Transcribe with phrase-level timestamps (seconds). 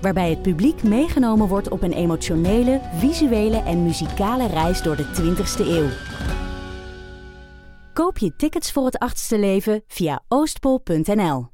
[0.00, 5.66] Waarbij het publiek meegenomen wordt op een emotionele, visuele en muzikale reis door de 20ste
[5.66, 5.88] eeuw.
[7.92, 11.48] Koop je tickets voor het achtste leven via oostpol.nl.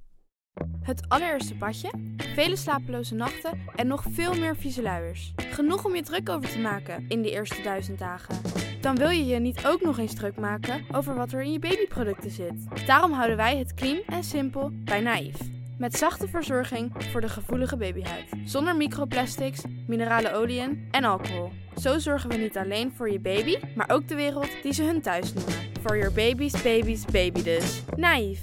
[0.80, 5.32] Het allereerste padje, vele slapeloze nachten en nog veel meer vieze luiers.
[5.36, 8.36] Genoeg om je druk over te maken in de eerste duizend dagen.
[8.80, 11.58] Dan wil je je niet ook nog eens druk maken over wat er in je
[11.58, 12.86] babyproducten zit.
[12.86, 15.36] Daarom houden wij het clean en simpel bij Naïef.
[15.78, 18.24] Met zachte verzorging voor de gevoelige babyhuid.
[18.44, 21.52] Zonder microplastics, minerale oliën en alcohol.
[21.80, 25.02] Zo zorgen we niet alleen voor je baby, maar ook de wereld die ze hun
[25.02, 25.54] thuis noemen.
[25.82, 27.82] For your baby's baby's baby dus.
[27.96, 28.42] Naïef.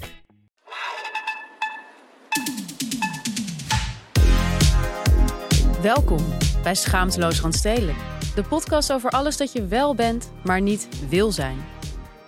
[5.81, 6.25] Welkom
[6.63, 7.97] bij Schaamteloos Randstedelijk.
[8.35, 11.57] De podcast over alles dat je wel bent, maar niet wil zijn.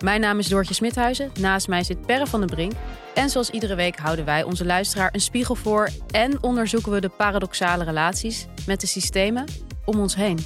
[0.00, 1.30] Mijn naam is Doortje Smithuizen.
[1.40, 2.72] Naast mij zit Perre van den Brink.
[3.16, 5.88] En zoals iedere week houden wij onze luisteraar een spiegel voor...
[6.10, 9.44] en onderzoeken we de paradoxale relaties met de systemen
[9.84, 10.38] om ons heen.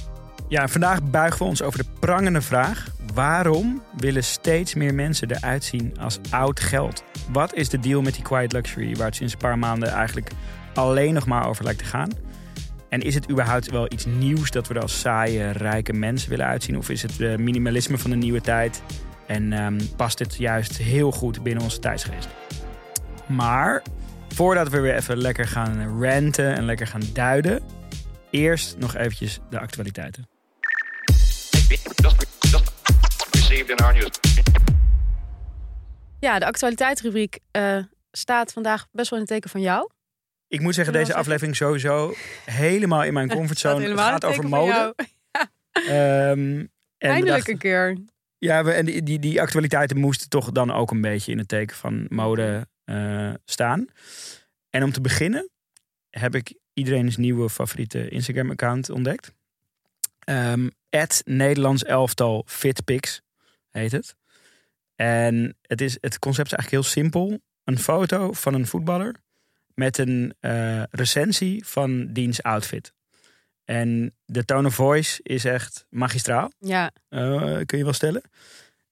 [0.47, 5.63] Ja, vandaag buigen we ons over de prangende vraag: waarom willen steeds meer mensen eruit
[5.63, 7.03] zien als oud geld?
[7.31, 10.31] Wat is de deal met die quiet luxury waar het sinds een paar maanden eigenlijk
[10.73, 12.09] alleen nog maar over lijkt te gaan?
[12.89, 16.45] En is het überhaupt wel iets nieuws dat we er als saaie, rijke mensen willen
[16.45, 16.77] uitzien?
[16.77, 18.83] Of is het uh, minimalisme van de nieuwe tijd?
[19.25, 22.27] En um, past dit juist heel goed binnen onze tijdsgeest?
[23.35, 23.83] Maar
[24.27, 27.63] voordat we weer even lekker gaan ranten en lekker gaan duiden,
[28.29, 30.27] eerst nog eventjes de actualiteiten.
[36.19, 37.77] Ja, de actualiteitsrubriek uh,
[38.11, 39.89] staat vandaag best wel in het teken van jou.
[40.47, 42.13] Ik moet zeggen, deze aflevering sowieso
[42.45, 43.89] helemaal in mijn comfortzone.
[43.89, 44.95] Het gaat over mode.
[45.89, 47.97] Um, Eindelijk een keer.
[48.37, 51.47] Ja, we, en die, die, die actualiteiten moesten toch dan ook een beetje in het
[51.47, 53.87] teken van mode uh, staan.
[54.69, 55.49] En om te beginnen
[56.09, 59.33] heb ik iedereen's nieuwe favoriete Instagram-account ontdekt.
[60.25, 60.71] Um,
[61.25, 63.21] Nederlands elftal Fitpics
[63.69, 64.15] heet het.
[64.95, 67.39] En het, is, het concept is eigenlijk heel simpel.
[67.63, 69.15] Een foto van een voetballer
[69.73, 72.93] met een uh, recensie van diens outfit.
[73.65, 76.51] En de tone of voice is echt magistraal.
[76.59, 76.91] Ja.
[77.09, 78.21] Uh, kun je wel stellen.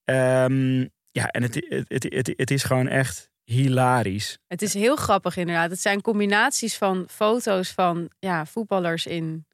[0.05, 4.37] Um, ja, en het, het, het, het, het is gewoon echt hilarisch.
[4.47, 5.69] Het is heel grappig inderdaad.
[5.69, 9.45] Het zijn combinaties van foto's van ja, voetballers in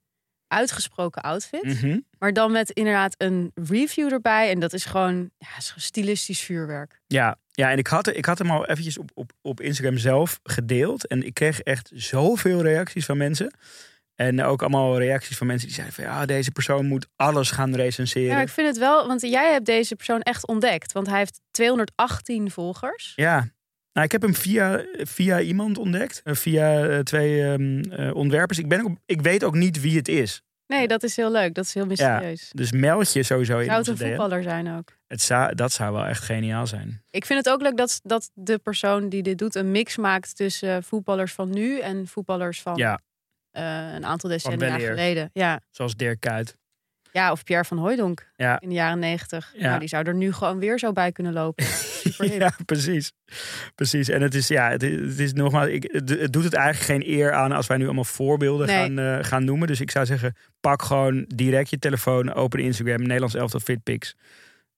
[0.47, 1.81] uitgesproken outfits.
[1.81, 1.99] Mhm.
[2.19, 4.49] Maar dan met inderdaad een review erbij.
[4.49, 7.01] En dat is gewoon ja, is stilistisch vuurwerk.
[7.07, 10.39] Ja, ja en ik had, ik had hem al eventjes op, op, op Instagram zelf
[10.43, 11.07] gedeeld.
[11.07, 13.53] En ik kreeg echt zoveel reacties van mensen.
[14.15, 17.75] En ook allemaal reacties van mensen die zeiden van ja, deze persoon moet alles gaan
[17.75, 18.35] recenseren.
[18.35, 20.91] Ja, ik vind het wel, want jij hebt deze persoon echt ontdekt.
[20.91, 23.13] Want hij heeft 218 volgers.
[23.15, 23.47] Ja,
[23.95, 26.21] nou, ik heb hem via, via iemand ontdekt.
[26.23, 28.59] eh, Via eh, twee ehm, eh, ontwerpers.
[28.59, 30.41] Ik, ben ook, ik weet ook niet wie het is.
[30.67, 31.53] Nee, dat is heel leuk.
[31.53, 32.49] Dat is heel mysterieus.
[32.53, 34.97] Dus meld je sowieso in Zou het een voetballer zijn ook?
[35.07, 37.03] Het zou, dat zou wel echt geniaal zijn.
[37.09, 40.35] Ik vind het ook leuk dat, dat de persoon die dit doet een mix maakt
[40.35, 42.99] tussen voetballers van nu en voetballers van Ja,
[43.51, 45.29] een aantal decennia geleden.
[45.33, 45.61] Ja.
[45.71, 46.57] zoals Dirk Kuyt.
[47.15, 48.59] Ja, of Pierre van Hooijdonk Ja.
[48.59, 49.53] in de jaren negentig.
[49.57, 49.67] Ja.
[49.67, 51.65] Nou, die zou er nu gewoon weer zo bij kunnen lopen.
[52.19, 53.11] Ja, precies.
[53.75, 54.09] Precies.
[54.09, 57.17] En het is, ja, het is, het is nogmaals, ik, het, doet het eigenlijk geen
[57.17, 58.75] eer aan als wij nu allemaal voorbeelden Nee.
[58.77, 59.67] gaan, eh, gaan noemen.
[59.67, 64.15] Dus ik zou zeggen, pak gewoon direct je telefoon, open Instagram, Nederlands elftal Fitpics.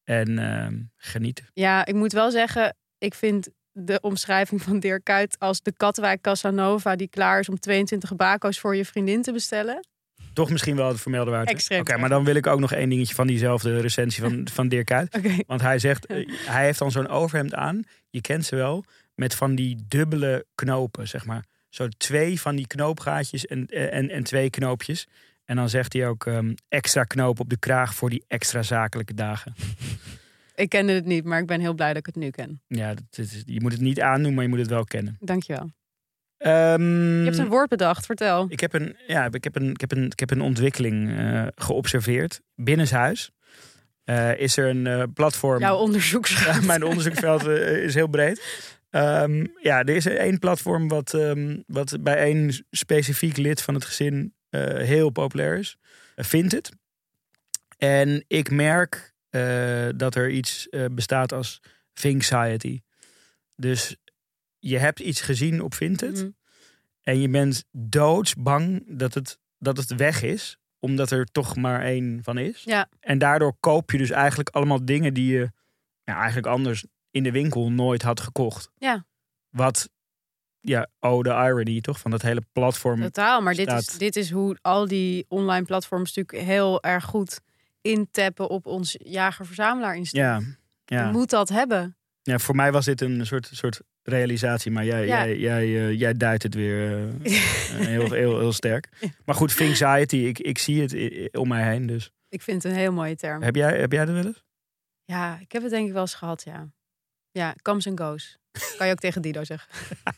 [0.03, 1.43] En ehm, geniet.
[1.53, 6.21] Ja, ik moet wel zeggen, ik vind de omschrijving van Dirk Kuyt als de Katwijk
[6.21, 9.87] Casanova die klaar is om 22 bako's voor je vriendin te bestellen.
[10.37, 11.49] Toch misschien wel het vermelden waard.
[11.49, 14.67] Extreem Oké, maar dan wil ik ook nog één dingetje van diezelfde recensie van, van
[14.67, 14.89] Dirk.
[14.89, 15.35] Oké.
[15.47, 17.83] Want hij zegt, eh, hij heeft dan zo'n overhemd aan.
[18.09, 18.83] Je kent ze wel.
[19.15, 21.45] Met van die dubbele knopen, zeg maar.
[21.69, 25.07] Zo twee van die knoopgaatjes en, en, en twee knoopjes.
[25.45, 29.13] En dan zegt hij ook ehm, extra knoop op de kraag voor die extra zakelijke
[29.13, 29.55] dagen.
[30.55, 32.61] Ik kende het niet, maar ik ben heel blij dat ik het nu ken.
[32.67, 35.17] Ja, dat is, je moet het niet aandoen, maar je moet het wel kennen.
[35.19, 35.71] Dankjewel.
[36.37, 38.45] Ehm, Je hebt een woord bedacht, vertel.
[38.49, 41.47] ik, heb een, ja, ik, heb een, ik, heb een, ik heb een ontwikkeling eh,
[41.55, 42.41] geobserveerd.
[42.55, 43.31] Binnenshuis
[44.03, 45.59] eh, is er een eh, platform.
[45.59, 46.55] Jouw onderzoeksraad.
[46.55, 48.65] Ja, mijn onderzoeksveld is heel breed.
[48.89, 53.85] Ehm, ja, er is één platform wat, ehm, wat bij één specifiek lid van het
[53.85, 54.35] gezin
[54.77, 55.77] heel populair is.
[56.15, 56.71] vindt het.
[57.77, 59.13] En ik merk
[59.95, 61.61] dat er iets bestaat als
[61.93, 62.81] Finxiety.
[63.55, 63.97] Dus
[64.69, 66.15] je hebt iets gezien op Vinted.
[66.15, 66.29] Mhm.
[67.01, 70.57] En je bent doodsbang dat het, dat het weg is.
[70.79, 72.63] Omdat er toch maar één van is.
[72.63, 72.89] Ja.
[72.99, 75.51] En daardoor koop je dus eigenlijk allemaal dingen die je
[76.03, 78.69] eigenlijk anders in de winkel nooit had gekocht.
[78.77, 79.05] Ja.
[79.49, 79.89] Wat,
[80.59, 81.99] ja, oh, de irony toch?
[81.99, 83.01] Van dat hele platform.
[83.01, 87.41] Totaal, maar dit is, dit is hoe al die online platforms natuurlijk heel erg goed
[87.81, 90.27] intappen op ons jager-verzamelaar instinct.
[90.27, 90.37] ja,
[90.85, 91.11] Je ja.
[91.11, 91.97] moet dat hebben.
[92.21, 94.71] ja, voor mij was dit een soort, soort realisatie.
[94.71, 95.25] Maar jij, Ja.
[95.25, 97.03] jij, jij, eh, jij duidt het weer eh,
[97.79, 98.87] eh, heel, heel, heel sterk.
[99.25, 100.95] Maar goed, Finxiety, ik, ik zie het
[101.37, 101.85] om mij heen.
[101.85, 103.41] Dus Ik vind het een heel mooie term.
[103.41, 104.43] heb jij, heb jij dat wel eens?
[105.05, 106.67] Ja, ik heb het denk ik wel eens gehad, ja.
[107.31, 108.37] Ja, comes and goes.
[108.77, 109.69] Kan je ook tegen Dido zeggen.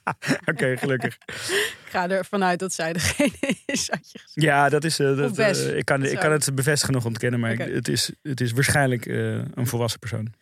[0.51, 1.17] Oké, gelukkig.
[1.85, 3.31] Ik ga ervan uit dat zij degene
[3.65, 3.89] is.
[4.33, 4.95] Ja, dat is.
[4.95, 8.41] dat, eh, ik, kan, ik kan het bevestigen nog ontkennen, maar ik- het, is, het
[8.41, 10.33] is waarschijnlijk een volwassen persoon.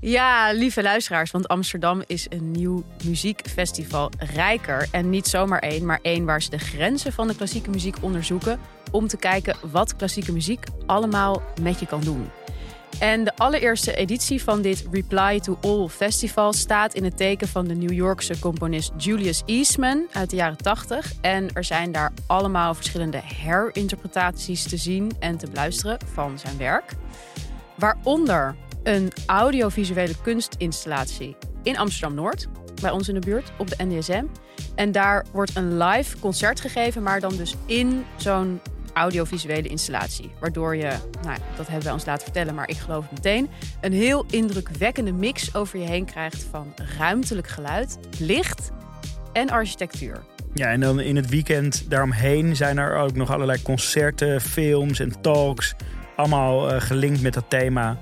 [0.00, 4.88] Ja, lieve luisteraars, want Amsterdam is een nieuw muziekfestival rijker.
[4.90, 8.60] En niet zomaar één, maar één waar ze de grenzen van de klassieke muziek onderzoeken.
[8.90, 12.30] Om te kijken wat klassieke muziek allemaal met je kan doen.
[12.98, 17.66] En de allereerste editie van dit Reply to All Festival staat in het teken van
[17.66, 21.12] de New Yorkse componist Julius Eastman uit de jaren 80.
[21.20, 26.92] En er zijn daar allemaal verschillende herinterpretaties te zien en te beluisteren van zijn werk.
[27.74, 28.54] Waaronder
[28.88, 32.48] een audiovisuele kunstinstallatie in Amsterdam-Noord,
[32.80, 34.24] bij ons in de buurt, op de NDSM.
[34.74, 38.60] En daar wordt een live concert gegeven, maar dan dus in zo'n
[38.92, 40.30] audiovisuele installatie.
[40.40, 40.92] Waardoor je,
[41.22, 43.48] nou, dat hebben wij ons laten vertellen, maar ik geloof het meteen,
[43.80, 48.70] een heel indrukwekkende mix over je heen krijgt van ruimtelijk geluid, licht
[49.32, 50.22] en architectuur.
[50.54, 55.20] Ja, en dan in het weekend daaromheen zijn er ook nog allerlei concerten, films en
[55.20, 55.74] talks.
[56.16, 57.98] Allemaal eh, gelinkt met dat thema.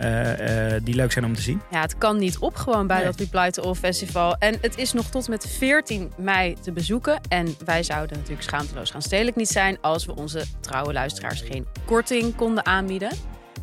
[0.00, 1.60] Eh, eh, die leuk zijn om te zien.
[1.70, 3.06] Ja, het kan niet op gewoon bij Nee.
[3.06, 4.36] dat Reply to All Festival.
[4.38, 7.20] En het is nog tot met 14 mei te bezoeken.
[7.28, 9.78] En wij zouden natuurlijk schaamteloos gaan stedelijk niet zijn...
[9.80, 13.10] als we onze trouwe luisteraars geen korting konden aanbieden.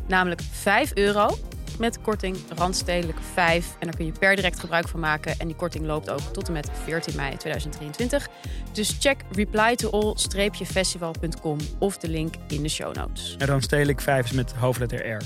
[0.06, 1.38] Namelijk 5 euro
[1.78, 3.66] met korting Randstedelijk 5.
[3.78, 5.34] En daar kun je per direct gebruik van maken.
[5.38, 8.28] En die korting loopt ook tot en met 14 mei 2023.
[8.72, 13.34] Dus check replytoall-festival.com of de link in de show notes.
[13.38, 15.22] En dan stedelijk 5 is met hoofdletter R.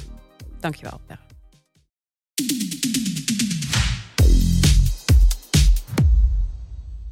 [0.62, 1.00] Dankjewel.
[1.09, 1.19] Ja.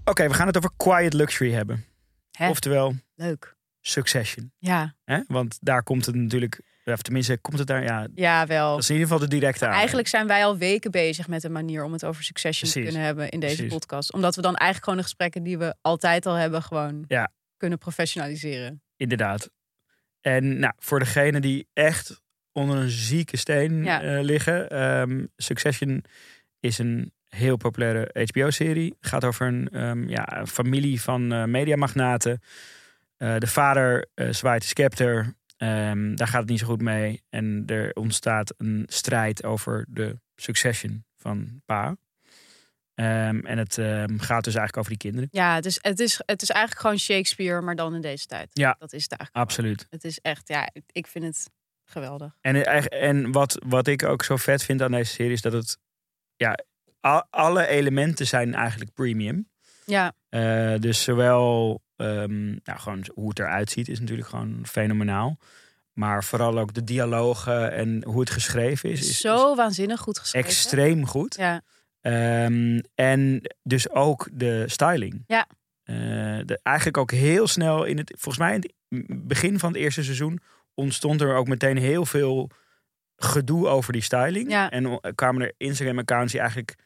[0.04, 1.84] Oké, we gaan het over quiet luxury hebben.
[2.30, 2.48] Hè?
[2.48, 3.56] Oftewel Leuk.
[3.80, 4.52] Succession.
[4.58, 5.20] Ja, Hè?
[5.26, 8.70] Want daar komt het natuurlijk, of tenminste komt het daar, ja, ja wel.
[8.70, 9.72] dat is in ieder geval de directe aan.
[9.72, 13.00] Eigenlijk zijn wij al weken bezig met een manier om het over Succession te kunnen
[13.02, 13.72] hebben in deze Precies.
[13.72, 14.12] podcast.
[14.12, 17.32] Omdat we dan eigenlijk gewoon de gesprekken die we altijd al hebben, gewoon Ja.
[17.56, 18.82] kunnen professionaliseren.
[18.96, 19.50] Inderdaad.
[20.20, 22.20] En nou, voor degenen die echt
[22.52, 24.02] onder een zieke steen Ja.
[24.02, 24.68] eh, liggen.
[24.70, 26.04] ehm, Succession
[26.60, 28.96] is een heel populaire HBO-serie.
[29.00, 32.40] Gaat over een, ehm, ja, familie van eh, mediamagnaten.
[33.16, 35.34] Eh, de vader zwaait de scepter.
[35.56, 37.22] Ehm, daar gaat het niet zo goed mee.
[37.28, 41.96] En er ontstaat een strijd over de succession van pa.
[42.94, 43.74] En het
[44.16, 45.28] gaat dus eigenlijk over die kinderen.
[45.32, 48.50] Ja, het is, het, is, het is eigenlijk gewoon Shakespeare, maar dan in deze tijd.
[48.52, 48.76] Ja.
[48.78, 49.30] Dat is het eigenlijk.
[49.32, 49.46] gewoon.
[49.46, 49.86] Absoluut.
[49.90, 51.50] Het is echt, ja, ik vind het
[51.90, 52.36] geweldig.
[52.40, 55.52] En, eigen- en wat, wat ik ook zo vet vind aan deze serie is dat
[55.52, 55.78] het,
[56.36, 56.58] ja,
[57.30, 59.48] alle elementen zijn eigenlijk premium.
[59.84, 65.38] Ja, Eh, dus zowel, ehm, nou, gewoon hoe het eruit ziet is natuurlijk gewoon fenomenaal.
[65.92, 70.48] Maar vooral ook de dialogen en hoe het geschreven is, is, zo waanzinnig goed geschreven.
[70.48, 71.34] extreem goed.
[71.36, 71.62] Ja,
[72.00, 75.24] Ehm, en dus ook de styling.
[75.26, 75.46] Ja.
[75.82, 75.94] Eh,
[76.44, 78.60] de, eigenlijk ook heel snel in het, volgens mij in
[79.06, 80.40] het begin van het eerste seizoen
[80.80, 82.50] ontstond er ook meteen heel veel
[83.16, 84.50] gedoe over die styling.
[84.50, 84.70] Ja.
[84.70, 86.76] En kwamen er Instagram-accounts die eigenlijk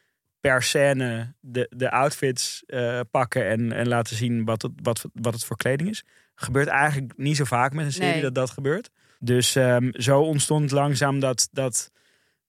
[0.41, 5.33] per scène de, de outfits eh, pakken en, en laten zien wat het, wat, wat
[5.33, 6.05] het voor kleding is.
[6.35, 8.23] Gebeurt eigenlijk niet zo vaak met een serie Nee.
[8.23, 8.91] dat dat gebeurt.
[9.19, 11.91] Dus ehm, zo ontstond langzaam dat, dat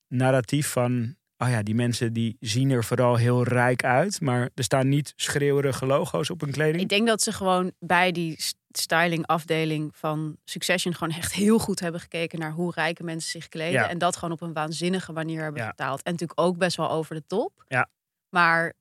[0.08, 1.16] narratief van...
[1.38, 4.22] Oh ja, die mensen die zien er vooral heel rijk uit.
[4.22, 6.82] Maar er staan niet schreeuwerige logo's op hun kleding.
[6.82, 11.60] ik denk dat ze gewoon bij die st- styling afdeling van Succession gewoon echt heel
[11.60, 13.72] goed hebben gekeken naar hoe rijke mensen zich kleden.
[13.82, 13.90] Ja.
[13.90, 15.68] En dat gewoon op een waanzinnige manier hebben Ja.
[15.68, 16.04] vertaald.
[16.04, 17.64] En natuurlijk ook best wel over de top.
[17.68, 17.90] Ja.
[18.30, 18.74] Maar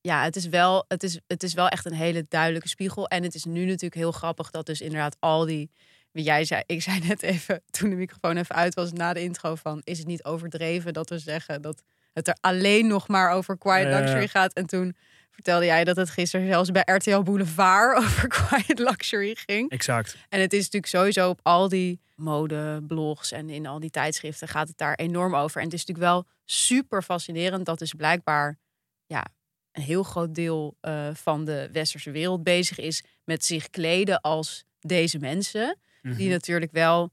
[0.00, 3.08] ja, het is, wel, het, is, het is wel echt een hele duidelijke spiegel.
[3.08, 5.70] En het is nu natuurlijk heel grappig dat dus inderdaad al die...
[6.12, 9.54] Jij zei, ik zei net even, toen de microfoon even uit was na de intro
[9.54, 9.80] van...
[9.84, 13.86] is het niet overdreven dat we zeggen dat het er alleen nog maar over quiet
[13.86, 14.52] luxury gaat?
[14.52, 14.96] En toen
[15.30, 19.70] vertelde jij dat het gisteren zelfs bij RTL Boulevard over quiet luxury ging.
[19.70, 20.16] Exact.
[20.28, 24.68] En het is natuurlijk sowieso op al die modeblogs en in al die tijdschriften gaat
[24.68, 25.60] het daar enorm over.
[25.60, 28.58] En het is natuurlijk wel super fascinerend dat dus blijkbaar
[29.06, 29.26] ja,
[29.72, 34.64] een heel groot deel uh, van de westerse wereld bezig is met zich kleden als
[34.80, 35.78] deze mensen.
[36.02, 36.28] Die Mhm.
[36.28, 37.10] natuurlijk wel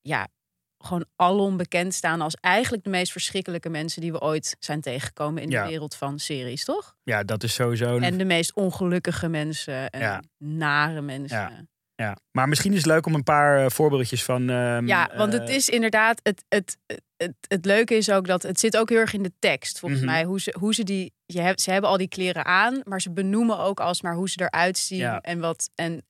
[0.00, 0.28] ja,
[0.78, 5.42] gewoon alom bekend staan als eigenlijk de meest verschrikkelijke mensen die we ooit zijn tegengekomen
[5.42, 5.62] in Ja.
[5.62, 6.96] de wereld van series, toch?
[7.02, 10.22] Ja, dat is sowieso een En de meest ongelukkige mensen en Ja.
[10.38, 11.38] nare mensen.
[11.38, 11.62] Ja.
[11.94, 14.50] Ja, maar misschien is het leuk om een paar eh, voorbeeldjes van.
[14.50, 16.20] ehm, Ja, want het eh, is inderdaad.
[16.22, 19.22] Het, het, het, het, het leuke is ook dat het zit ook heel erg in
[19.22, 20.10] de tekst, volgens Mhm.
[20.10, 20.24] mij.
[20.24, 21.12] Hoe ze, hoe ze die.
[21.26, 24.40] Je hebt, ze hebben al die kleren aan, maar ze benoemen ook alsmaar hoe ze
[24.40, 25.20] eruit zien.
[25.20, 26.02] En, wat, en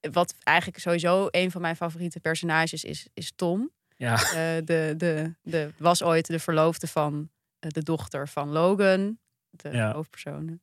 [0.00, 3.70] wat eigenlijk sowieso een van mijn favoriete personages is, is Tom.
[3.96, 9.18] Ja, Eh, de, de, de, was ooit de verloofde van eh, de dochter van Logan,
[9.50, 9.92] de Ja.
[9.92, 10.60] hoofdpersoon.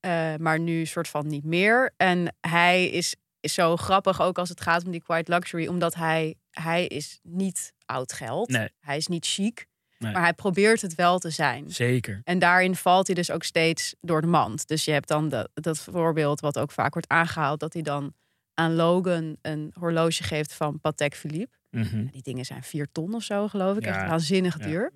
[0.00, 1.92] Eh, maar nu soort van niet meer.
[1.96, 5.94] En hij is, is zo grappig ook als het gaat om die quiet luxury, omdat
[5.94, 8.48] hij, hij is niet oud geld.
[8.48, 8.68] Nee.
[8.80, 9.66] Hij is niet chic,
[9.98, 10.12] Nee.
[10.12, 11.70] maar hij probeert het wel te zijn.
[11.70, 12.20] zeker.
[12.24, 14.66] En daarin valt hij dus ook steeds door de mand.
[14.68, 18.14] Dus je hebt dan dat voorbeeld wat ook vaak wordt aangehaald, dat hij dan
[18.54, 21.56] aan Logan een horloge geeft van Patek Philippe.
[21.70, 22.06] Mhm.
[22.06, 23.84] Die dingen zijn vier ton of zo, geloof ik.
[23.84, 23.94] Ja.
[24.00, 24.64] Echt waanzinnig Ja.
[24.66, 24.92] duur.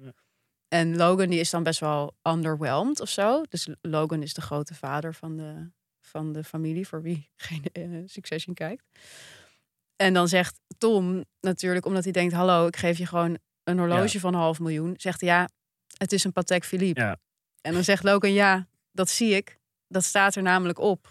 [0.68, 3.42] En Logan die is dan best wel underwhelmed of zo.
[3.48, 7.82] Dus Logan is de grote vader van de, van de familie, voor wie geen eh,
[8.06, 8.84] Succession kijkt.
[9.96, 14.20] En dan zegt Tom natuurlijk, omdat hij denkt: Hallo, ik geef je gewoon een horloge
[14.20, 14.94] van een half miljoen.
[14.96, 15.48] Zegt hij: Ja,
[15.96, 17.00] het is een Patek Philippe.
[17.00, 17.16] Ja.
[17.60, 19.57] En dan zegt Logan: Ja, dat zie ik.
[19.88, 21.06] Dat staat er namelijk op.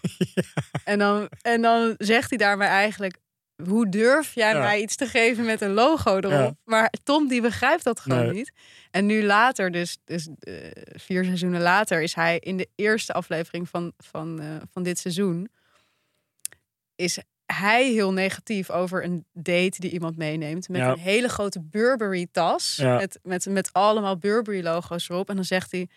[0.84, 3.16] En, dan, en dan zegt hij daarmee eigenlijk:
[3.64, 4.58] Hoe durf jij Ja.
[4.58, 6.30] mij iets te geven met een logo erop?
[6.30, 6.54] Ja.
[6.64, 8.32] Maar Tom die begrijpt dat gewoon Nee.
[8.32, 8.52] niet.
[8.90, 10.54] En nu later, dus, dus eh,
[10.92, 15.48] vier seizoenen later, is hij in de eerste aflevering van, van, eh, van dit seizoen.
[16.96, 20.68] Is hij heel negatief over een date die iemand meeneemt.
[20.68, 20.90] Met Ja.
[20.92, 22.76] een hele grote Burberry-tas.
[22.76, 22.96] Ja.
[22.96, 25.28] Met, met, met allemaal Burberry-logo's erop.
[25.28, 25.88] En dan zegt hij.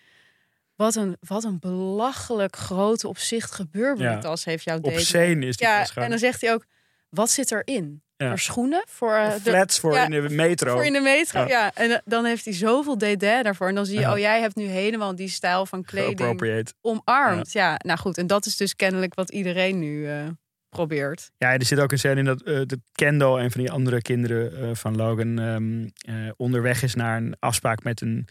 [0.82, 4.96] Wat een, wat een belachelijk grote, opzichtige Burberry-tas heeft jouw date.
[4.96, 6.66] Obscene is die Ja, en dan zegt hij ook:
[7.10, 8.04] Wat zit erin?
[8.18, 8.28] Ja.
[8.28, 8.84] Voor schoenen?
[8.88, 10.74] Voor, eh, de- Flats voor ja, in de metro.
[10.74, 11.48] voor in de metro, Ja.
[11.48, 11.72] ja.
[11.74, 13.68] En eh, dan heeft hij zoveel dédain daarvoor.
[13.68, 14.12] En dan zie je, Ja.
[14.12, 17.52] oh, jij hebt nu helemaal die stijl van kleding omarmd.
[17.52, 17.80] Ja.
[17.86, 18.18] nou goed.
[18.18, 20.28] En dat is dus kennelijk wat iedereen nu eh,
[20.70, 21.32] probeert.
[21.38, 24.78] Ja, er zit ook een scène in dat de Kendall, een van die andere kinderen
[24.78, 28.28] van Logan, ehm, eh, onderweg is naar een afspraak met een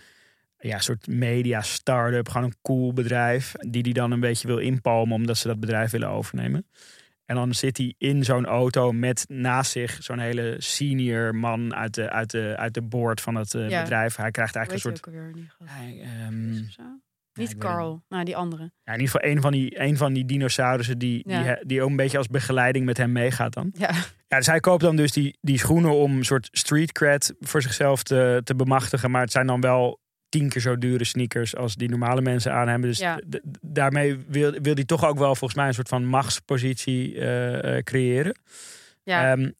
[0.61, 5.14] ja, soort media start-up, gewoon een cool bedrijf, die die dan een beetje wil inpalmen
[5.14, 6.67] omdat ze dat bedrijf willen overnemen.
[7.25, 11.95] En dan zit hij in zo'n auto met naast zich zo'n hele senior man uit
[11.95, 13.83] de, uit de, uit de board van het eh, Ja.
[13.83, 14.17] bedrijf.
[14.17, 15.71] Hij krijgt eigenlijk een niet soort.
[15.71, 16.50] Hij, ehm,
[17.35, 18.62] Niet weet Carl, nou die andere.
[18.62, 21.38] ja, in ieder geval een van die, een van die dinosaurussen die, Ja.
[21.38, 23.71] die, he- die ook een beetje als begeleiding met hem meegaat dan.
[23.79, 23.90] Ja,
[24.29, 27.62] Ja, dus hij koopt dan dus die, die schoenen om een soort street cred voor
[27.62, 29.11] zichzelf te, te bemachtigen.
[29.11, 30.00] Maar het zijn dan wel
[30.31, 32.89] tien keer zo dure sneakers als die normale mensen aan hebben.
[32.89, 33.21] Dus Ja.
[33.61, 37.83] daarmee wil, wil hij toch ook wel volgens mij een soort van machtspositie eh, eh,
[37.85, 38.39] creëren.
[39.03, 39.33] ja.
[39.33, 39.51] Ehm,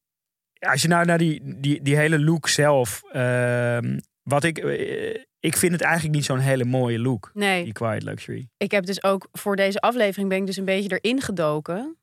[0.59, 3.03] als je nou naar die, die, die hele look zelf.
[3.13, 7.31] ehm, wat ik, eh, ik vind het eigenlijk niet zo'n hele mooie look.
[7.35, 7.65] nee.
[7.65, 8.49] Die Quiet Luxury.
[8.57, 11.97] Ik heb dus ook voor deze aflevering ben ik dus een beetje erin gedoken.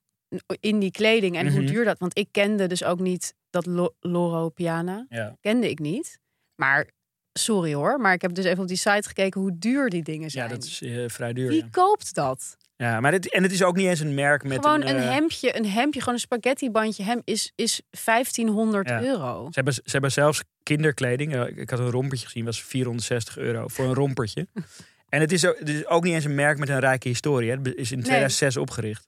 [0.60, 1.72] In die kleding en hoe Mhm.
[1.72, 2.00] duur dat.
[2.00, 5.06] Want ik kende dus ook niet dat Lo- Loro Piana.
[5.10, 5.36] Ja.
[5.42, 6.20] Kende ik niet.
[6.56, 6.88] Maar
[7.38, 8.00] sorry hoor.
[8.00, 10.50] Maar ik heb dus even op die site gekeken hoe duur die dingen zijn.
[10.50, 11.48] ja, dat is eh, vrij duur.
[11.48, 11.68] Wie Ja.
[11.72, 12.58] koopt dat?
[12.76, 14.96] Ja, maar dit, en het is ook niet eens een merk met gewoon een, een,
[15.02, 19.02] eh, hemdje, een hemdje, gewoon een spaghetti bandje hem is, is 1500 Ja.
[19.04, 19.44] euro.
[19.46, 21.34] Ze hebben, ze hebben zelfs kinderkleding.
[21.36, 24.48] Eh, Ik had een rompertje gezien, was 460 euro voor een rompertje.
[25.10, 27.50] en het is, ook, het is ook niet eens een merk met een rijke historie.
[27.50, 27.56] Hè.
[27.56, 29.08] Het is in 2006 opgericht.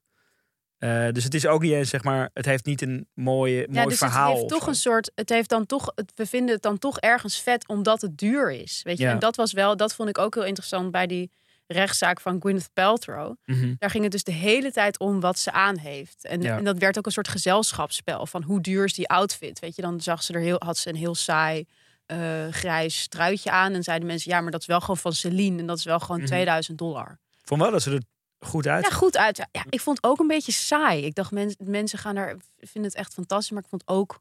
[0.80, 3.80] Eh, dus het is ook niet eens, zeg maar, het heeft niet een mooie, mooi
[3.80, 4.30] Ja, dus verhaal.
[4.30, 4.70] het heeft toch zo.
[4.70, 8.02] een soort, het heeft dan toch, het, we vinden het dan toch ergens vet omdat
[8.02, 9.04] het duur is, weet je.
[9.04, 9.12] Ja.
[9.12, 11.32] En dat was wel, dat vond ik ook heel interessant bij die
[11.68, 13.36] rechtszaak van Gwyneth Paltrow.
[13.46, 13.74] Mhm.
[13.78, 16.26] Daar ging het dus de hele tijd om wat ze aan heeft.
[16.26, 16.58] En, Ja.
[16.58, 19.82] en dat werd ook een soort gezelschapsspel van hoe duur is die outfit, weet je.
[19.82, 21.66] Dan zag ze er heel, had ze een heel saai
[22.06, 22.18] eh,
[22.52, 25.66] grijs truitje aan en zeiden mensen, ja, maar dat is wel gewoon van Celine en
[25.66, 26.26] dat is wel gewoon Mhm.
[26.28, 27.20] 2000 dollar.
[27.42, 28.02] Ik vond wel dat ze er
[28.40, 28.84] goed uit.
[28.90, 29.38] Ja, goed uit.
[29.38, 31.06] Ja, ik vond het ook een beetje saai.
[31.06, 33.52] Ik dacht, mens, mensen gaan daar, vinden het echt fantastisch.
[33.52, 34.20] Maar ik vond het ook een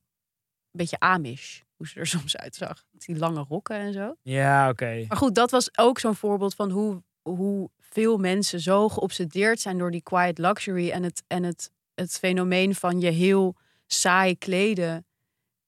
[0.79, 1.61] beetje Amish.
[1.77, 2.85] Hoe ze er soms uitzag.
[2.93, 4.15] Die lange rokken en zo.
[4.23, 5.05] Ja, oké.
[5.09, 9.79] Maar goed, dat was ook zo'n voorbeeld van hoe, hoe veel mensen zo geobsedeerd zijn
[9.79, 10.91] door die quiet luxury.
[10.91, 13.57] En het, en het, het fenomeen van je heel
[13.87, 15.07] saai kleden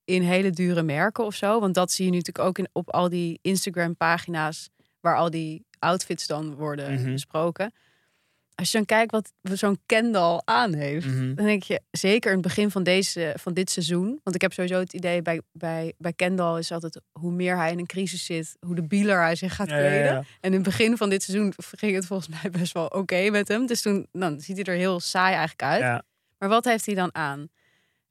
[0.05, 1.61] in hele dure merken of zo.
[1.61, 4.69] Want dat zie je nu natuurlijk ook in, op al die Instagram pagina's
[5.01, 7.13] waar al die outfits dan worden Mhm.
[7.13, 7.73] besproken.
[8.61, 11.35] Als je dan kijkt wat zo'n Kendall aan heeft, Mhm.
[11.35, 14.21] dan denk je zeker in het begin van, deze, van dit seizoen.
[14.23, 17.73] Want ik heb sowieso het idee bij, bij, bij Kendall is altijd hoe meer hij
[17.73, 20.05] in een crisis zit, hoe de bieler hij zich gaat Ja, ja, kleden.
[20.13, 20.17] ja.
[20.19, 23.49] En in het begin van dit seizoen ging het volgens mij best wel oké met
[23.49, 23.67] hem.
[23.67, 26.03] Dus toen dan ziet hij er heel saai eigenlijk uit.
[26.39, 27.49] Maar wat heeft hij dan aan?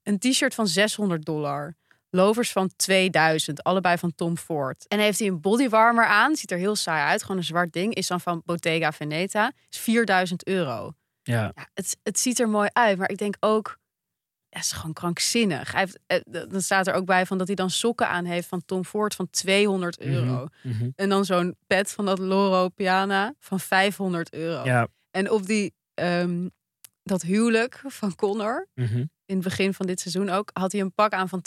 [0.03, 1.75] Een t-shirt van 600 dollar.
[2.10, 4.88] Lovers van 2000, allebei van Tom Ford.
[4.88, 7.94] En heeft hij een bodywarmer aan, ziet er heel saai uit, gewoon een zwart ding,
[7.94, 10.94] is dan van Bottega Veneta, is 4000 euro.
[11.24, 11.51] Ja.
[11.56, 13.78] Ja, het, het ziet er mooi uit, maar ik denk ook,
[14.50, 15.72] ja, is gewoon krankzinnig.
[15.72, 18.48] Hij heeft, eh, dan staat er ook bij van dat hij dan sokken aan heeft
[18.48, 20.48] van Tom Ford van 200 euro.
[20.63, 20.89] Mhm.
[20.96, 24.63] En dan zo'n pet van dat Loro Piana van 500 euro.
[24.66, 24.88] Ja.
[25.12, 26.48] En op die, ehm,
[27.04, 29.06] dat huwelijk van Connor, Mhm.
[29.29, 31.41] In het begin van dit seizoen ook, had hij een pak aan van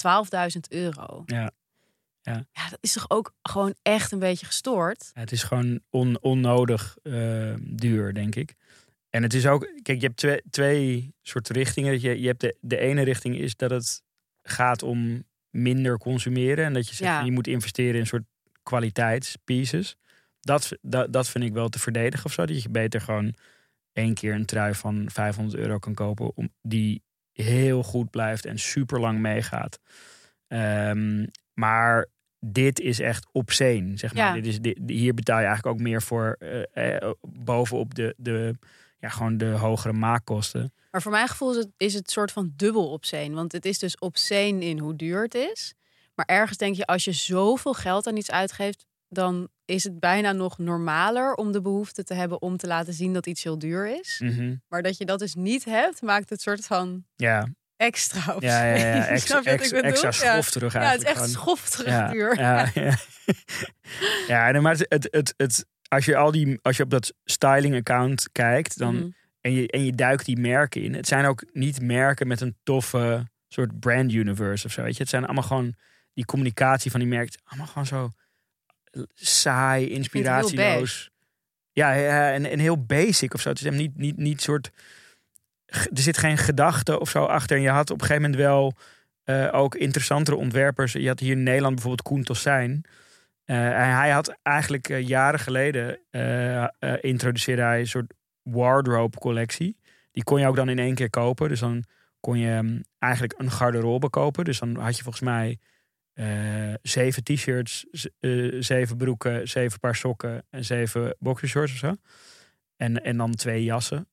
[0.55, 1.23] 12.000 euro.
[1.27, 1.51] Ja.
[2.23, 2.47] Ja.
[2.53, 5.11] ja, dat is toch ook gewoon echt een beetje gestoord?
[5.15, 8.55] Het is gewoon on- onnodig eh, duur, denk ik.
[9.11, 12.01] En het is ook, kijk, je hebt twee, twee soorten richtingen.
[12.01, 14.03] Je, je hebt de, de ene richting is dat het
[14.43, 16.65] gaat om minder consumeren.
[16.65, 17.21] En dat je zegt, Ja.
[17.25, 18.25] je moet investeren in een soort
[18.63, 19.97] kwaliteitspieces.
[20.41, 22.47] Dat, dat, dat vind ik wel te verdedigen of zo.
[22.47, 23.35] Dat je beter gewoon
[23.93, 26.37] één keer een trui van 500 euro kan kopen.
[26.37, 29.79] Om, die heel goed blijft en super lang meegaat.
[30.49, 32.07] Ehm, maar
[32.41, 34.27] dit is echt obscene, zeg maar.
[34.27, 34.33] Ja.
[34.33, 38.55] Dit is, dit, hier betaal je eigenlijk ook meer voor eh, eh, bovenop de, de,
[38.99, 40.73] ja, gewoon de hogere maakkosten.
[40.91, 43.35] Maar voor mijn gevoel is het, is het soort van dubbel obscene.
[43.35, 45.75] Want het is dus obscene in hoe duur het is.
[46.15, 50.33] Maar ergens denk je, als je zoveel geld aan iets uitgeeft, dan is het bijna
[50.33, 53.99] nog normaler om de behoefte te hebben om te laten zien dat iets heel duur
[54.01, 54.21] is.
[54.25, 54.55] Mhm.
[54.69, 58.53] Maar dat je dat dus niet hebt, maakt het soort van Ja, extra obscene.
[58.53, 58.95] ja, ja, ja.
[58.99, 59.43] Wat ik extra,
[59.83, 60.41] extra Ja.
[60.43, 61.17] terug Ja, het is eigenlijk.
[61.17, 62.39] echt schofterig ja, duur.
[62.39, 64.51] Ja, ja.
[64.53, 67.75] ja maar het, het, het, het, als je al die, als je op dat styling
[67.75, 69.09] account kijkt, dan Mhm.
[69.41, 70.95] en je, en je duikt die merken in.
[70.95, 74.83] Het zijn ook niet merken met een toffe soort brand universe of zo.
[74.83, 75.01] Weet je?
[75.03, 75.75] Het zijn allemaal gewoon
[76.15, 77.41] die communicatie van die merken.
[77.45, 78.11] Allemaal gewoon zo
[79.15, 81.11] saai, inspiratieloos.
[81.73, 83.49] Ja, ja en, en heel basic of zo.
[83.49, 84.71] Het is hem niet, niet, niet soort.
[85.67, 87.57] Er zit geen gedachte of zo achter.
[87.57, 88.73] En je had op een gegeven moment wel
[89.25, 90.93] eh, ook interessantere ontwerpers.
[90.93, 92.85] Je had hier in Nederland bijvoorbeeld Koen Tossijn.
[93.45, 95.99] En hij had eigenlijk eh, jaren geleden
[97.01, 99.77] introduceerde hij een soort wardrobe collectie.
[100.13, 101.49] Die kon je ook dan in één keer kopen.
[101.49, 101.85] Dus dan
[102.21, 104.45] kon je mm, eigenlijk een garderobe kopen.
[104.45, 105.59] Dus dan had je volgens mij
[106.13, 107.87] eh, zeven t-shirts,
[108.21, 111.95] eh, zeven broeken, zeven paar sokken en zeven boxershorts of zo.
[112.77, 114.09] En, en dan twee jassen.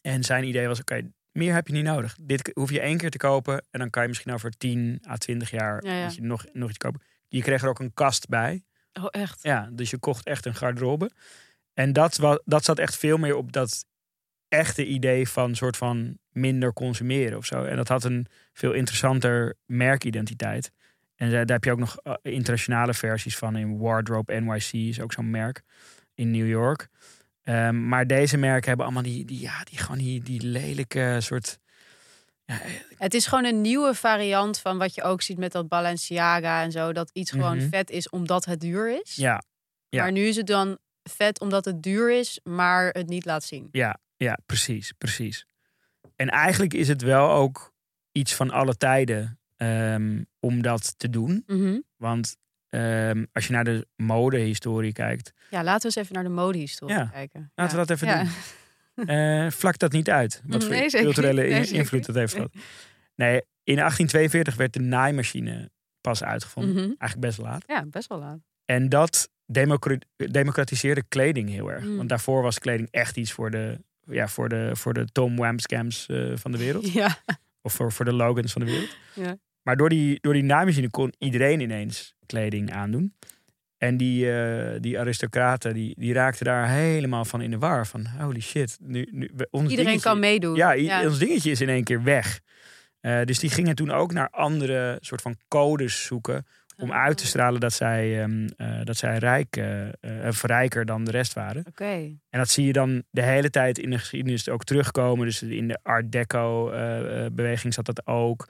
[0.00, 2.16] En zijn idee was, oké, meer heb je niet nodig.
[2.20, 5.16] Dit hoef je één keer te kopen en dan kan je misschien over 10 à
[5.16, 6.04] 20 jaar Ja, ja.
[6.04, 7.02] dat je nog, nog iets kopen.
[7.28, 8.64] Je kreeg er ook een kast bij.
[8.92, 9.42] Oh, echt?
[9.42, 11.10] Ja, dus je kocht echt een garderobe.
[11.74, 13.84] En dat, dat zat echt veel meer op dat
[14.48, 17.64] echte idee van soort van minder consumeren of zo.
[17.64, 20.72] En dat had een veel interessanter merkidentiteit.
[21.18, 25.12] En daar heb je ook nog eh, internationale versies van in Wardrobe NYC is ook
[25.12, 25.62] zo'n merk
[26.14, 26.88] in New York.
[27.42, 31.58] Ehm, maar deze merken hebben allemaal die, die, ja, die, gewoon die, die lelijke soort...
[32.44, 32.58] Ja,
[32.98, 36.72] Het is gewoon een nieuwe variant van wat je ook ziet met dat Balenciaga en
[36.72, 36.92] zo.
[36.92, 37.68] Dat iets gewoon Mhm.
[37.68, 39.14] vet is omdat het duur is.
[39.16, 39.42] ja,
[39.88, 40.02] ja.
[40.02, 43.68] Maar nu is het dan vet omdat het duur is, maar het niet laat zien.
[43.72, 45.46] Ja, ja, precies, precies.
[46.16, 47.72] En eigenlijk is het wel ook
[48.12, 51.42] iets van alle tijden ehm, om dat te doen.
[51.46, 51.78] Mhm.
[51.96, 52.36] Want
[52.68, 56.96] ehm, als je naar de modehistorie kijkt, Ja, laten we eens even naar de modehistorie
[56.96, 57.52] Ja, kijken.
[57.54, 57.82] laten ja.
[57.84, 59.06] we dat even doen.
[59.08, 60.42] eh vlak dat niet uit.
[60.46, 61.42] Wat voor Nee, zeker culturele.
[61.42, 62.52] Nee, invloed dat heeft gehad.
[63.14, 66.72] Nee, in 1842 werd de naaimachine pas uitgevonden.
[66.74, 66.80] Mhm.
[66.98, 67.64] Eigenlijk best laat.
[67.66, 68.38] Ja, best wel laat.
[68.64, 71.84] En dat democra- democratiseerde kleding heel erg.
[71.84, 71.96] Mm.
[71.96, 76.06] Want daarvoor was kleding echt iets voor de, ja, voor de, voor de Tom Wamscams
[76.06, 76.92] eh van de wereld.
[77.02, 77.16] Ja.
[77.62, 78.96] Of voor, voor de Logans van de wereld.
[79.14, 79.36] Ja.
[79.68, 83.14] Maar door die, door die naaimachine kon iedereen ineens kleding aandoen.
[83.78, 87.86] En die, eh, die aristocraten die, die raakten daar helemaal van in de war.
[87.86, 88.78] Van holy shit.
[88.80, 90.54] Nu, nu, ons Iedereen dingetje- kan meedoen.
[90.56, 92.40] Ja, ons dingetje is in één keer weg.
[93.00, 96.46] Eh, dus die gingen toen ook naar andere soort van codes zoeken.
[96.76, 99.62] Om uit te stralen dat zij, ehm, eh, dat zij rijk,
[100.42, 101.64] rijker dan de rest waren.
[101.66, 101.84] Oké.
[102.30, 105.26] En dat zie je dan de hele tijd in de geschiedenis ook terugkomen.
[105.26, 108.48] Dus in de Art Deco-beweging zat dat ook.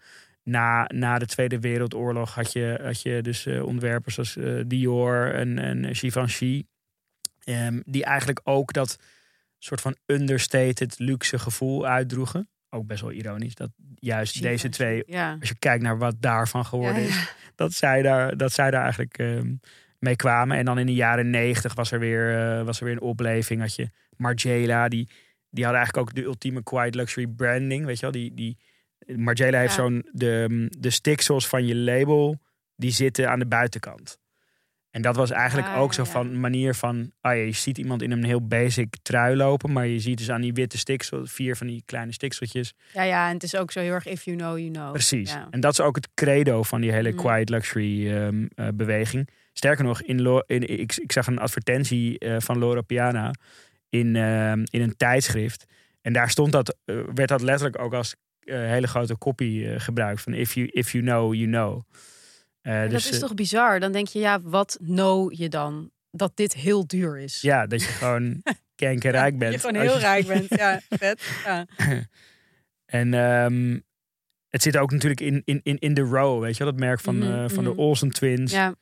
[0.49, 5.35] Na, na de Tweede Wereldoorlog had je, had je dus eh, ontwerpers als eh, Dior
[5.35, 6.65] en, en Givenchy.
[7.45, 8.99] ehm, die eigenlijk ook dat
[9.59, 12.49] soort van understated luxe gevoel uitdroegen.
[12.71, 15.37] Ook best wel ironisch dat juist deze twee, Ja.
[15.41, 18.83] als je kijkt naar wat daarvan geworden Ja, is, dat zij daar, dat zij daar
[18.83, 19.55] eigenlijk ehm,
[19.99, 20.57] mee kwamen.
[20.57, 23.61] En dan in de jaren negentig was er weer, eh, was er weer een opleving.
[23.61, 25.09] Had je Margiela, die
[25.51, 27.85] die hadden eigenlijk ook de ultieme quiet luxury branding.
[27.85, 28.59] Weet je wel, die, die,
[29.17, 32.39] Margiela heeft zo'n, de, de sticksels van je label,
[32.77, 34.19] die zitten aan de buitenkant.
[34.91, 37.79] En dat was eigenlijk Ah, ook zo van een manier van, ah ja, je ziet
[37.79, 41.27] iemand in een heel basic trui lopen, maar je ziet dus aan die witte stiksel,
[41.27, 42.75] vier van die kleine stikseltjes.
[42.93, 44.93] Ja, ja, en het is ook zo heel erg if you know, you know.
[44.93, 45.33] Precies.
[45.33, 45.47] Ja.
[45.51, 47.17] En dat is ook het credo van die hele Mm.
[47.17, 49.29] quiet luxury ehm, eh, beweging.
[49.53, 53.35] Sterker nog, in Lo- in, ik, ik zag een advertentie eh, van Laura Piana
[53.89, 55.65] in, ehm, in een tijdschrift.
[56.01, 58.15] En daar stond dat, eh, werd dat letterlijk ook als
[58.55, 60.21] hele grote kopie eh, gebruikt.
[60.23, 61.83] Van if you, if you know, you know.
[62.61, 63.81] Eh, dus, dat is eh, toch bizar?
[63.81, 65.91] Dan denk je, ja, wat know je dan?
[66.11, 67.41] Dat dit heel duur is.
[67.41, 68.43] Ja, dat je gewoon
[68.75, 69.53] kenkenrijk bent.
[69.53, 70.47] Dat je gewoon heel je- rijk bent.
[70.49, 71.23] Ja, vet.
[71.45, 71.67] Ja.
[72.87, 73.79] En ehm,
[74.49, 76.73] het zit ook natuurlijk in, in, in, in de row, weet je wel?
[76.73, 77.79] Dat merk van, Mhm, eh, van de mhm.
[77.79, 78.53] Olsen Twins.
[78.53, 78.75] ja.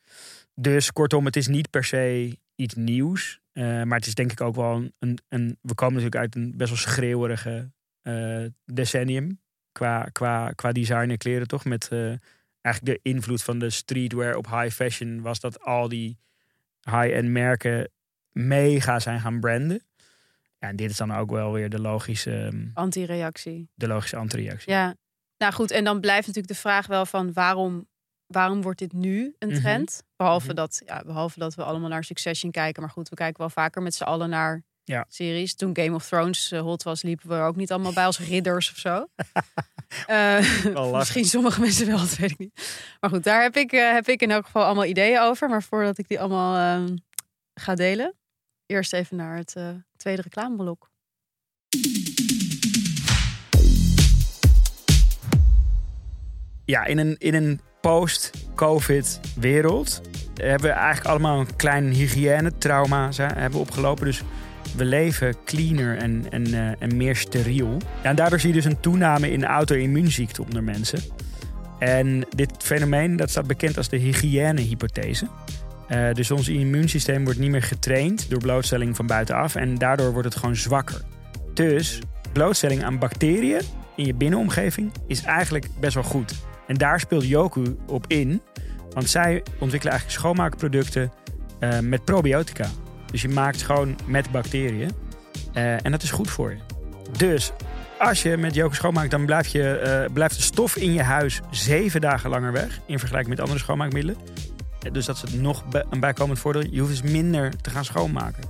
[0.55, 3.39] Dus kortom, het is niet per se iets nieuws.
[3.53, 6.53] eh, maar het is denk ik ook wel een, een, We komen natuurlijk uit een
[6.57, 9.39] best wel schreeuwerige eh, decennium.
[9.77, 11.65] Qua, qua, qua design en kleren, toch?
[11.65, 12.13] Met eh,
[12.61, 15.21] eigenlijk de invloed van de streetwear op high fashion.
[15.21, 16.17] Was dat al die
[16.81, 17.89] high-end merken
[18.31, 19.81] mega zijn gaan branden.
[20.59, 23.69] Ja, en dit is dan ook wel weer de logische, ehm, Anti-reactie.
[23.73, 24.71] de logische antireactie.
[24.71, 24.95] Ja.
[25.37, 27.87] Nou goed, en dan blijft natuurlijk de vraag wel van waarom,
[28.27, 29.57] waarom wordt dit nu een Mhm.
[29.59, 30.03] trend?
[30.15, 30.55] Behalve, Mhm.
[30.55, 32.81] dat, ja, behalve dat we allemaal naar Succession kijken.
[32.81, 35.05] Maar goed, we kijken wel vaker met z'n allen naar Ja.
[35.09, 35.55] series.
[35.55, 38.19] Toen Game of Thrones eh, hot was, liepen we er ook niet allemaal bij als
[38.19, 39.05] ridders of zo.
[40.07, 42.85] Eh, misschien sommige mensen wel, dat weet ik niet.
[42.99, 45.49] Maar goed, daar heb ik, eh, heb ik in elk geval allemaal ideeën over.
[45.49, 46.97] Maar voordat ik die allemaal ehm,
[47.53, 48.15] ga delen,
[48.65, 49.55] eerst even naar het
[49.97, 50.89] tweede reclameblok.
[56.65, 60.01] Ja, in een, in een post-COVID wereld
[60.33, 64.05] hebben we eigenlijk allemaal een klein hygiënetrauma hebben opgelopen.
[64.05, 64.23] Dus
[64.77, 67.77] we leven cleaner en, en, eh, en meer steriel.
[68.01, 70.99] En daardoor zie je dus een toename in auto-immuunziekten onder mensen.
[71.79, 75.27] En dit fenomeen dat staat bekend als de hygiënehypothese.
[75.87, 79.55] Eh dus ons immuunsysteem wordt niet meer getraind door blootstelling van buitenaf.
[79.55, 81.01] En daardoor wordt het gewoon zwakker.
[81.53, 81.99] Dus
[82.31, 83.61] blootstelling aan bacteriën
[83.95, 86.33] in je binnenomgeving is eigenlijk best wel goed.
[86.67, 88.41] En daar speelt Yoku op in.
[88.93, 91.11] Want zij ontwikkelen eigenlijk schoonmaakproducten
[91.59, 92.69] eh, met probiotica.
[93.11, 94.91] Dus je maakt schoon met bacteriën.
[95.53, 96.57] Eh, en dat is goed voor je.
[97.17, 97.51] Dus
[97.99, 101.41] als je met Yoku schoonmaakt, dan blijft, je, eh, blijft de stof in je huis
[101.51, 102.79] zeven dagen langer weg.
[102.85, 104.17] In vergelijking met andere schoonmaakmiddelen.
[104.81, 106.63] Eh, Dus dat is nog een bijkomend voordeel.
[106.71, 108.43] Je hoeft dus minder te gaan schoonmaken.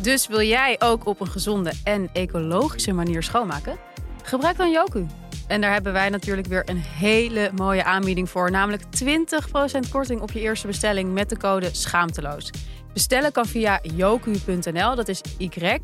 [0.00, 3.76] Dus wil jij ook op een gezonde en ecologische manier schoonmaken?
[4.22, 5.06] Gebruik dan Yoku.
[5.46, 8.50] En daar hebben wij natuurlijk weer een hele mooie aanbieding voor.
[8.50, 12.50] Namelijk 20% korting op je eerste bestelling met de code SCHAAMTELOOS.
[12.92, 14.94] Bestellen kan via yoku.nl.
[14.94, 15.82] Dat is Y-O-K-U.nl.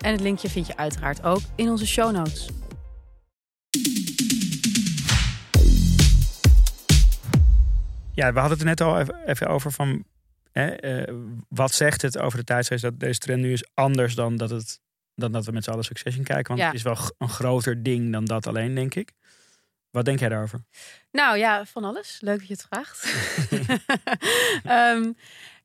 [0.00, 2.48] En het linkje vind je uiteraard ook in onze show notes.
[8.14, 10.04] Ja, we hadden het er net al even, over van...
[10.52, 11.14] Hè, eh,
[11.48, 14.80] wat zegt het over de tijdsgeest dat deze trend nu is anders dan dat, het,
[15.14, 16.46] dan dat we met z'n allen Succession kijken?
[16.48, 16.66] Want Ja.
[16.66, 19.12] het is wel een groter ding dan dat alleen, denk ik.
[19.90, 20.64] Wat denk jij daarover?
[21.10, 22.18] Nou ja, van alles.
[22.20, 23.04] Leuk dat je het vraagt.
[24.64, 25.12] Ehm,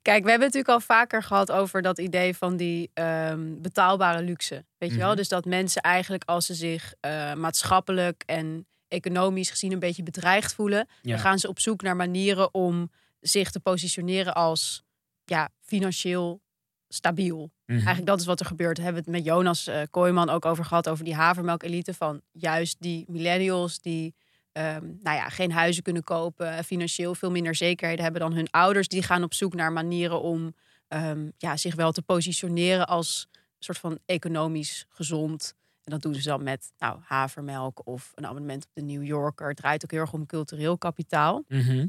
[0.01, 4.21] kijk, we hebben het natuurlijk al vaker gehad over dat idee van die ehm, betaalbare
[4.23, 4.65] luxe.
[4.77, 5.07] Weet je wel?
[5.07, 5.15] Mhm.
[5.17, 10.53] Dus dat mensen eigenlijk als ze zich eh, maatschappelijk en economisch gezien een beetje bedreigd
[10.53, 11.11] voelen, Ja.
[11.11, 14.83] dan gaan ze op zoek naar manieren om zich te positioneren als
[15.23, 16.41] ja, financieel
[16.95, 17.51] stabiel.
[17.65, 17.77] Mhm.
[17.77, 18.75] Eigenlijk dat is wat er gebeurt.
[18.75, 20.89] Daar hebben we het met Jonas eh Kooijman ook over gehad.
[20.89, 24.13] Over die havermelk-elite van juist die millennials die
[24.51, 26.63] ehm, nou ja, geen huizen kunnen kopen.
[26.63, 28.87] Financieel veel minder zekerheden hebben dan hun ouders.
[28.87, 30.55] Die gaan op zoek naar manieren om
[30.87, 33.27] ehm, ja, zich wel te positioneren als
[33.65, 35.53] soort van economisch gezond.
[35.83, 39.47] En dat doen ze dan met nou, havermelk of een abonnement op de New Yorker.
[39.47, 41.43] Het draait ook heel erg om cultureel kapitaal.
[41.47, 41.87] Mhm.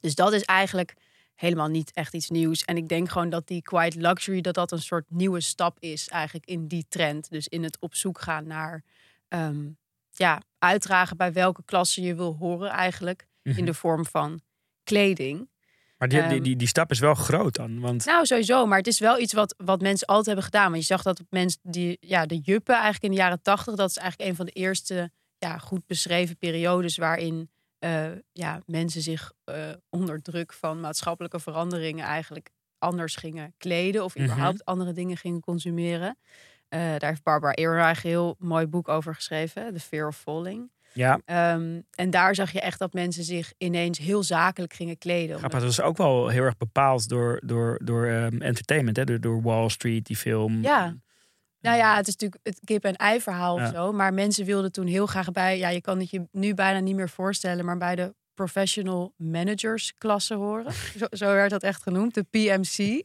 [0.00, 0.94] Dus dat is eigenlijk
[1.34, 2.64] helemaal niet echt iets nieuws.
[2.64, 6.08] En ik denk gewoon dat die quiet luxury, dat dat een soort nieuwe stap is
[6.08, 7.30] eigenlijk in die trend.
[7.30, 8.84] Dus in het op zoek gaan naar,
[9.28, 9.68] ehm,
[10.10, 13.26] ja, uitdragen bij welke klasse je wil horen eigenlijk.
[13.42, 13.58] Mhm.
[13.58, 14.40] In de vorm van
[14.84, 15.50] kleding.
[15.98, 17.80] Maar die, die, Ehm, die, die stap is wel groot dan.
[17.80, 18.66] Want Nou, sowieso.
[18.66, 20.70] Maar het is wel iets wat, wat mensen altijd hebben gedaan.
[20.70, 23.90] Want je zag dat mensen die, ja, de juppen eigenlijk in de jaren tachtig, dat
[23.90, 27.50] is eigenlijk een van de eerste ja, goed beschreven periodes waarin
[27.82, 29.54] eh, ja, mensen zich eh,
[29.90, 34.24] onder druk van maatschappelijke veranderingen eigenlijk anders gingen kleden of Mhm.
[34.24, 36.16] überhaupt andere dingen gingen consumeren.
[36.68, 40.70] Eh, daar heeft Barbara Ehrenreich een heel mooi boek over geschreven, The Fear of Falling.
[40.94, 45.38] ja, Ehm, en daar zag je echt dat mensen zich ineens heel zakelijk gingen kleden.
[45.38, 45.60] grappig.
[45.60, 48.96] Dat is ook wel heel erg bepaald door, door, door ehm, entertainment.
[48.96, 49.04] Hè?
[49.04, 50.62] Door, door Wall Street, die film.
[50.62, 50.96] Ja.
[51.62, 53.64] Nou ja, het is natuurlijk het kip en ei verhaal Ja.
[53.64, 53.92] of zo.
[53.92, 55.58] Maar mensen wilden toen heel graag bij.
[55.58, 59.94] Ja, je kan het je nu bijna niet meer voorstellen, maar bij de professional managers
[59.98, 60.72] klasse horen.
[60.98, 63.04] Zo, zo werd dat echt genoemd, de PMC.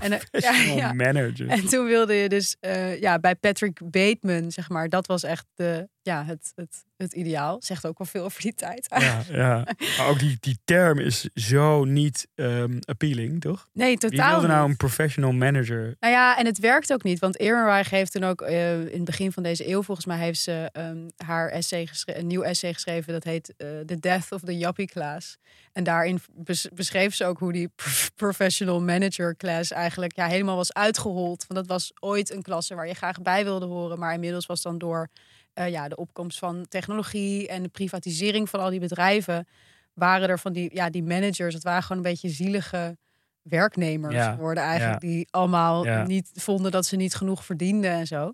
[0.00, 0.92] En, eh, ja, Professional ja.
[0.92, 1.48] manager.
[1.48, 5.46] En toen wilde je dus eh, ja, bij Patrick Bateman, zeg maar, dat was echt
[5.54, 7.56] de, ja, het, het, het ideaal.
[7.62, 8.86] Zegt ook wel veel over die tijd.
[8.98, 9.66] Ja, ja.
[9.98, 13.68] Maar ook die, die term is zo niet ehm, appealing, toch?
[13.72, 15.96] Nee, Wie totaal wilde nou een professional manager?
[16.00, 17.18] Nou ja, en het werkt ook niet.
[17.18, 20.40] Want Ehrenreich heeft toen ook eh, in het begin van deze eeuw, volgens mij, heeft
[20.40, 23.12] ze ehm, haar essay een nieuw essay geschreven.
[23.12, 23.54] Dat heet
[23.86, 25.38] The Death of the Yuppie Class.
[25.72, 30.56] En daarin bes- beschreef ze ook hoe die prof- professional manager class eigenlijk ja, helemaal
[30.56, 31.44] was uitgehold.
[31.48, 33.98] Want dat was ooit een klasse waar je graag bij wilde horen.
[33.98, 35.08] Maar inmiddels was dan door
[35.52, 39.46] eh, ja, de opkomst van technologie en de privatisering van al die bedrijven.
[39.94, 42.96] Waren er van die, ja, die managers, het waren gewoon een beetje zielige
[43.42, 45.02] werknemers Ja, geworden eigenlijk.
[45.02, 45.08] ja.
[45.08, 46.02] Die allemaal Ja.
[46.06, 48.32] niet vonden dat ze niet genoeg verdienden en zo.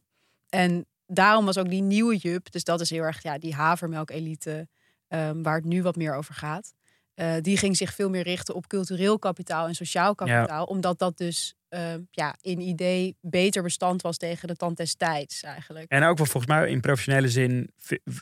[0.48, 4.68] En daarom was ook die nieuwe Jup, dus dat is heel erg ja, die havermelk-elite,
[5.08, 6.74] ehm, waar het nu wat meer over gaat.
[7.16, 10.64] Eh, die ging zich veel meer richten op cultureel kapitaal en sociaal kapitaal.
[10.64, 15.42] Omdat dat dus ehm, ja, in idee beter bestand was tegen de tand des tijds
[15.42, 15.90] eigenlijk.
[15.90, 17.70] En ook wel volgens mij in professionele zin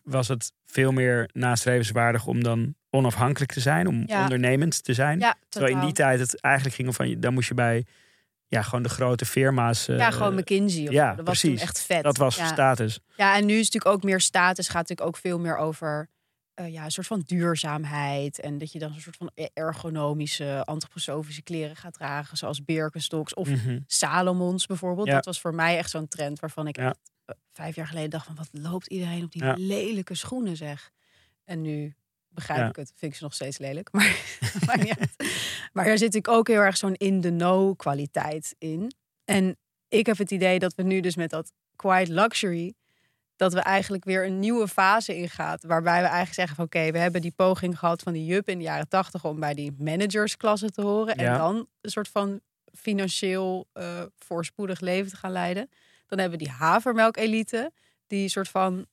[0.04, 4.22] was het veel meer nastrevenswaardig om dan onafhankelijk te zijn, om Ja.
[4.22, 5.18] ondernemend te zijn.
[5.18, 7.86] Ja, Terwijl in die tijd het eigenlijk ging om van, dan moest je bij
[8.46, 9.88] ja, gewoon de grote firma's.
[9.88, 10.86] eh, Ja, gewoon McKinsey.
[10.86, 11.14] Of ja.
[11.14, 11.58] Dat was precies.
[11.58, 12.02] toen echt vet.
[12.02, 13.00] Dat was status.
[13.16, 14.66] Ja, en nu is het natuurlijk ook meer status.
[14.68, 16.08] Gaat natuurlijk ook veel meer over
[16.54, 18.40] eh, ja, een soort van duurzaamheid.
[18.40, 22.36] En dat je dan een soort van e- ergonomische, antroposofische kleren gaat dragen.
[22.36, 23.78] Zoals Birkenstocks of Mhm.
[23.86, 25.06] Salomons bijvoorbeeld.
[25.06, 25.14] Ja.
[25.14, 26.84] Dat was voor mij echt zo'n trend waarvan ik Ja.
[26.88, 28.34] echt, eh, vijf jaar geleden dacht van...
[28.34, 29.54] wat loopt iedereen op die Ja.
[29.58, 30.90] lelijke schoenen zeg.
[31.44, 31.94] En nu
[32.28, 32.92] begrijp ik het.
[32.96, 33.90] Vind ik ze nog steeds lelijk.
[35.72, 38.92] Maar, er zit natuurlijk ook heel erg zo'n in-the-know kwaliteit in.
[39.24, 39.56] En
[39.88, 42.74] ik heb het idee dat we nu dus met dat quiet luxury...
[43.36, 45.64] dat we eigenlijk weer een nieuwe fase ingaat.
[45.64, 48.58] Waarbij we eigenlijk zeggen van oké, we hebben die poging gehad van die Jup in
[48.58, 49.24] de jaren tachtig...
[49.24, 51.20] om bij die managersklasse te horen.
[51.20, 51.32] Ja.
[51.32, 52.40] En dan een soort van
[52.72, 55.70] financieel eh, voorspoedig leven te gaan leiden.
[56.06, 57.72] Dan hebben we die havermelk-elite,
[58.06, 58.86] die een soort van,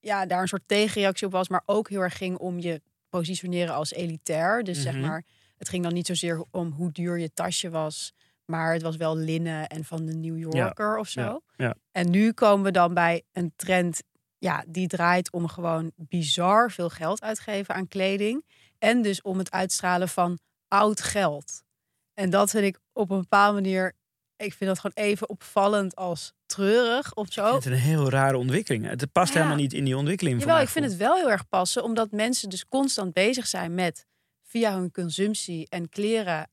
[0.00, 3.74] ja, daar een soort tegenreactie op was, maar ook heel erg ging om je positioneren
[3.74, 4.64] als elitair.
[4.64, 5.06] Dus zeg Mhm.
[5.06, 5.24] maar,
[5.56, 8.12] het ging dan niet zozeer om hoe duur je tasje was,
[8.50, 11.20] maar het was wel linnen en van de New Yorker of zo.
[11.20, 11.74] Ja, ja.
[11.90, 14.02] En nu komen we dan bij een trend,
[14.38, 18.44] ja, die draait om gewoon bizar veel geld uitgeven aan kleding.
[18.78, 21.62] En dus om het uitstralen van oud geld.
[22.14, 23.92] En dat vind ik op een bepaalde manier,
[24.36, 27.54] ik vind dat gewoon even opvallend als treurig of zo.
[27.54, 28.86] het een heel rare ontwikkeling.
[28.86, 30.40] Het past helemaal niet in die ontwikkeling.
[30.40, 34.06] Jawel, ik vind het wel heel erg passen, omdat mensen dus constant bezig zijn met
[34.42, 36.50] via hun consumptie en kleren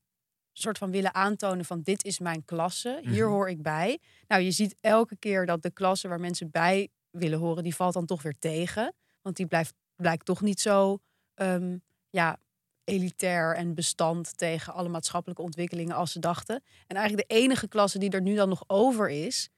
[0.58, 3.32] soort van willen aantonen van dit is mijn klasse, hier Mhm.
[3.34, 3.98] hoor ik bij.
[4.28, 7.94] Nou, je ziet elke keer dat de klasse waar mensen bij willen horen, die valt
[7.94, 10.98] dan toch weer tegen, want die blijft blijkt toch niet zo
[11.34, 11.76] ehm,
[12.10, 12.38] ja
[12.84, 16.62] elitair en bestand tegen alle maatschappelijke ontwikkelingen als ze dachten.
[16.86, 19.48] En eigenlijk de enige klasse die er nu dan nog over is,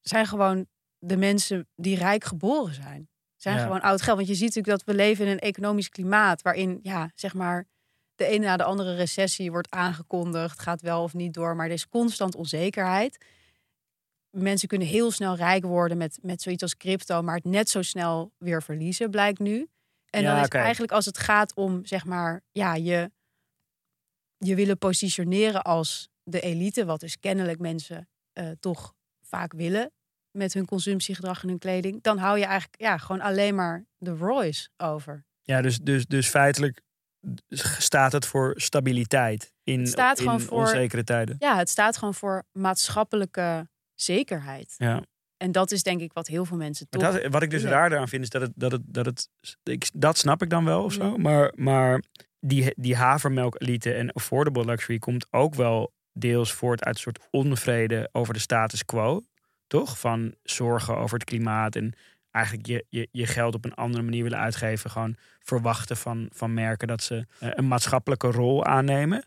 [0.00, 0.66] zijn gewoon
[0.98, 3.08] de mensen die rijk geboren zijn.
[3.36, 3.62] Zijn Ja.
[3.62, 4.16] gewoon oud geld.
[4.16, 7.66] Want je ziet natuurlijk dat we leven in een economisch klimaat waarin, ja, zeg maar,
[8.18, 11.72] de ene na de andere recessie wordt aangekondigd, gaat wel of niet door, maar er
[11.72, 13.24] is constant onzekerheid.
[14.30, 17.82] Mensen kunnen heel snel rijk worden met, met zoiets als crypto, maar het net zo
[17.82, 19.68] snel weer verliezen, blijkt nu.
[20.10, 23.10] En Ja, dan is eigenlijk als het gaat om, zeg maar, ja, je,
[24.38, 29.92] je willen positioneren als de elite, wat dus kennelijk mensen eh, toch vaak willen
[30.30, 34.10] met hun consumptiegedrag en hun kleding, dan hou je eigenlijk ja, gewoon alleen maar de
[34.10, 35.24] Royce over.
[35.42, 36.82] Ja, dus, dus, dus feitelijk
[37.78, 41.36] staat het voor stabiliteit in, Het staat in gewoon voor- onzekere tijden.
[41.38, 44.74] Ja, het staat gewoon voor maatschappelijke zekerheid.
[44.76, 45.02] Ja.
[45.36, 47.02] En dat is denk ik wat heel veel mensen toch...
[47.02, 47.78] dat, wat ik dus willen.
[47.78, 49.28] raar aan vind, is dat het, dat het, dat het,
[49.62, 51.16] ik, dat snap ik dan wel of zo.
[51.16, 52.02] Maar, maar
[52.40, 58.08] die, die havermelk-elite en affordable luxury komt ook wel deels voort uit een soort onvrede
[58.12, 59.22] over de status quo.
[59.66, 59.98] Toch?
[59.98, 61.94] Van zorgen over het klimaat en
[62.30, 64.90] eigenlijk je, je, je geld op een andere manier willen uitgeven.
[64.90, 69.24] Gewoon verwachten van, van merken dat ze eh, een maatschappelijke rol aannemen.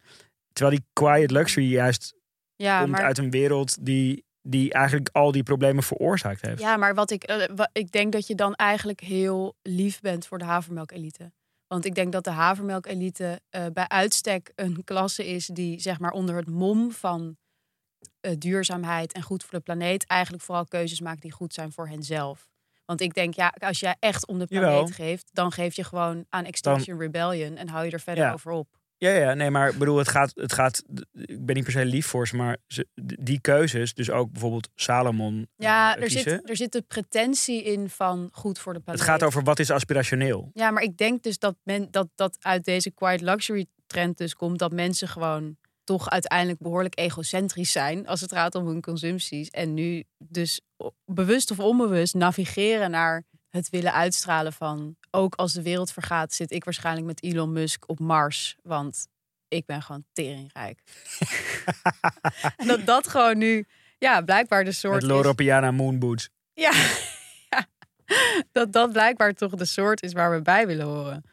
[0.54, 2.16] Terwijl die quiet luxury juist
[2.56, 6.60] ja, komt maar, uit een wereld die, die eigenlijk al die problemen veroorzaakt heeft.
[6.62, 10.28] ja, maar wat ik, eh, wa- ik denk dat je dan eigenlijk heel lief bent
[10.28, 11.32] voor de havermelkelite.
[11.68, 16.12] Want ik denk dat de havermelkelite eh bij uitstek een klasse is die zeg maar
[16.12, 17.38] onder het mom van
[18.38, 22.50] duurzaamheid en goed voor de planeet eigenlijk vooral keuzes maakt die goed zijn voor henzelf.
[22.92, 24.86] Want ik denk, ja, als jij echt om de planeet Jawel.
[24.88, 28.34] geeft, dan geef je gewoon aan Extinction Rebellion en hou je er verder Ja.
[28.34, 28.68] over op.
[28.98, 30.84] Ja, ja, nee, maar ik bedoel, het gaat, het gaat.
[31.14, 32.88] Ik ben niet per se lief voor ze, maar ze,
[33.20, 35.48] die keuzes, dus ook bijvoorbeeld Salomon.
[35.56, 36.22] Ja, eh, er kiezen.
[36.32, 39.02] zit, er zit de pretentie in van goed voor de planeet.
[39.02, 40.50] Het gaat over wat is aspirationeel.
[40.54, 44.36] Ja, maar ik denk dus dat, men, dat, dat uit deze quiet luxury trend dus
[44.36, 49.50] komt dat mensen gewoon toch uiteindelijk behoorlijk egocentrisch zijn als het gaat om hun consumpties.
[49.50, 50.62] En nu dus
[51.06, 56.52] bewust of onbewust navigeren naar het willen uitstralen van ook als de wereld vergaat, zit
[56.52, 58.56] ik waarschijnlijk met Elon Musk op Mars.
[58.64, 59.08] Want
[59.48, 60.82] ik ben gewoon teringrijk.
[62.58, 63.66] en dat dat gewoon nu,
[63.98, 65.10] ja, blijkbaar de soort Met is.
[65.10, 66.30] Loro Piana Moonboots.
[66.54, 66.72] Ja.
[67.50, 67.66] ja.
[68.52, 71.24] Dat dat blijkbaar toch de soort is waar we bij willen horen.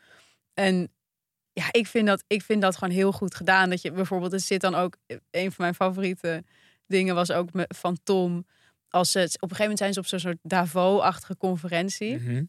[0.55, 0.93] En
[1.59, 3.71] ja, ik vind dat, ik vind dat gewoon heel goed gedaan.
[3.71, 4.97] Dat je bijvoorbeeld, er zit dan ook,
[5.31, 6.44] een van mijn favoriete
[6.87, 8.47] dingen was ook me- van Tom.
[8.88, 12.16] Als ze, op een gegeven moment zijn ze op zo'n soort Davos-achtige conferentie.
[12.18, 12.44] Mhm.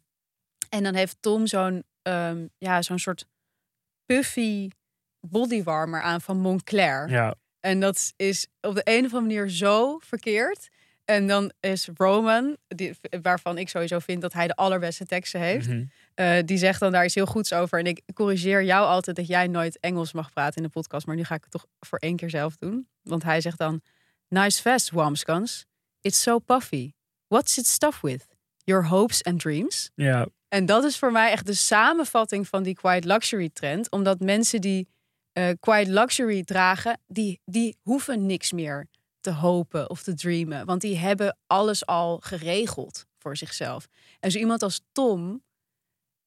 [0.69, 3.25] En dan heeft Tom zo'n ehm, ja, zo'n soort
[4.05, 4.69] puffy
[5.19, 7.09] bodywarmer aan van Moncler.
[7.09, 10.69] Ja, En dat is op de een of andere manier zo verkeerd.
[11.05, 15.67] En dan is Roman, die, waarvan ik sowieso vind dat hij de allerbeste teksten heeft.
[15.67, 15.83] mhm.
[16.13, 17.79] Eh, die zegt dan daar iets heel goeds over.
[17.79, 21.05] En ik corrigeer jou altijd dat jij nooit Engels mag praten in de podcast.
[21.05, 22.87] Maar nu ga ik het toch voor één keer zelf doen.
[23.03, 23.81] Want hij zegt dan...
[24.27, 25.65] Nice vest, Wamskans.
[26.01, 26.91] It's so puffy.
[27.27, 28.27] What's it stuff with?
[28.63, 29.89] Your hopes and dreams?
[29.95, 30.27] ja.
[30.49, 33.91] En dat is voor mij echt de samenvatting van die quiet luxury trend.
[33.91, 34.87] Omdat mensen die
[35.33, 38.87] eh, quiet luxury dragen, die, die hoeven niks meer
[39.19, 40.65] te hopen of te dreamen.
[40.65, 43.87] Want die hebben alles al geregeld voor zichzelf.
[44.19, 45.43] En zo iemand als Tom,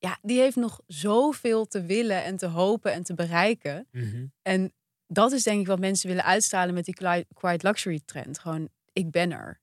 [0.03, 3.88] ja, die heeft nog zoveel te willen en te hopen en te bereiken.
[3.91, 4.27] Mhm.
[4.43, 4.73] En
[5.07, 8.38] dat is denk ik wat mensen willen uitstralen met die qui- quiet luxury trend.
[8.38, 9.61] Gewoon, ik ben er.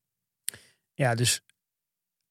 [0.94, 1.40] Ja, dus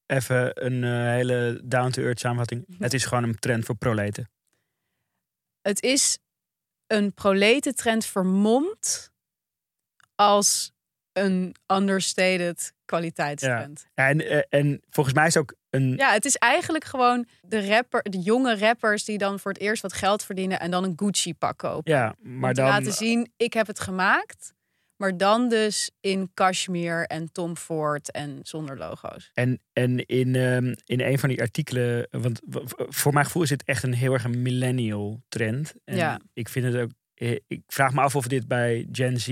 [0.06, 2.64] even een eh, hele down-to-earth samenvatting.
[2.66, 2.82] Mhm.
[2.82, 4.30] Het is gewoon een trend voor proleten.
[5.60, 6.18] het is
[6.86, 9.10] een proletentrend vermomd
[10.14, 10.72] als
[11.12, 13.86] een understated kwaliteitstrend.
[13.94, 15.94] Ja, en, eh, en volgens mij is ook een...
[15.96, 16.12] Ja.
[16.12, 19.92] het is eigenlijk gewoon de, rapper, de jonge rappers die dan voor het eerst wat
[19.92, 21.92] geld verdienen en dan een Gucci pak kopen.
[21.92, 22.70] Ja, Om maar te dan...
[22.70, 24.52] laten zien, ik heb het gemaakt.
[24.96, 29.30] Maar dan dus in cashmere en Tom Ford en zonder logo's.
[29.34, 32.40] En, en in, ehm, in een van die artikelen, want
[32.88, 35.74] voor mijn gevoel is dit echt een heel erg een millennial trend.
[35.84, 36.20] En Ja.
[36.32, 39.28] ik vind het ook, eh, ik vraag me af of dit bij Gen Z,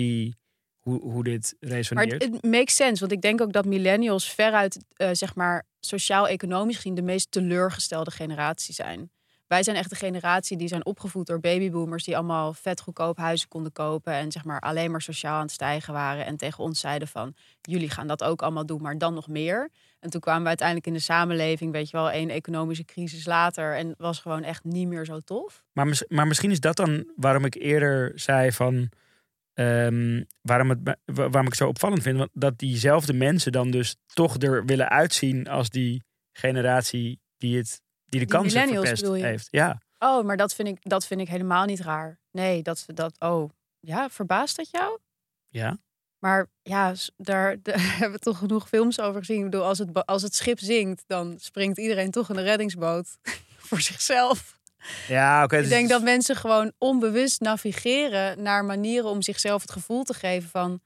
[0.89, 2.23] hoe, hoe dit Maar resoneert.
[2.23, 6.77] het, het makes sense, want ik denk ook dat millennials veruit, eh, zeg maar, sociaal-economisch
[6.77, 9.11] gezien de meest teleurgestelde generatie zijn.
[9.47, 13.49] Wij zijn echt de generatie die zijn opgevoed door babyboomers die allemaal vet goedkoop huizen
[13.49, 16.81] konden kopen en zeg maar alleen maar sociaal aan het stijgen waren en tegen ons
[16.81, 19.71] zeiden van jullie gaan dat ook allemaal doen, maar dan nog meer.
[20.01, 23.77] En toen kwamen we uiteindelijk in de samenleving, weet je wel, één economische crisis later
[23.77, 25.65] en was gewoon echt niet meer zo tof.
[25.73, 28.89] Maar, maar misschien is dat dan waarom ik eerder zei van.
[29.59, 32.19] Ehm, waarom, het, wa- waarom ik het zo opvallend vind.
[32.19, 37.69] Want dat diezelfde mensen dan dus toch er willen uitzien als die generatie die, het,
[38.05, 39.49] die de Die kansen verpest heeft.
[39.51, 42.19] Ja, Oh, maar dat vind ik, dat vind ik helemaal niet raar.
[42.31, 44.99] Nee, dat, dat, oh, ja, verbaast dat jou?
[45.49, 45.79] ja.
[46.19, 49.39] Maar ja, daar, daar hebben we toch genoeg films over gezien.
[49.39, 53.19] Ik bedoel, als het, als het schip zinkt, dan springt iedereen toch in de reddingsboot
[53.69, 54.58] voor zichzelf.
[55.09, 55.57] Ja, oké.
[55.57, 60.15] Ik dus- denk dat mensen gewoon onbewust navigeren naar manieren om zichzelf het gevoel te
[60.15, 60.81] geven van,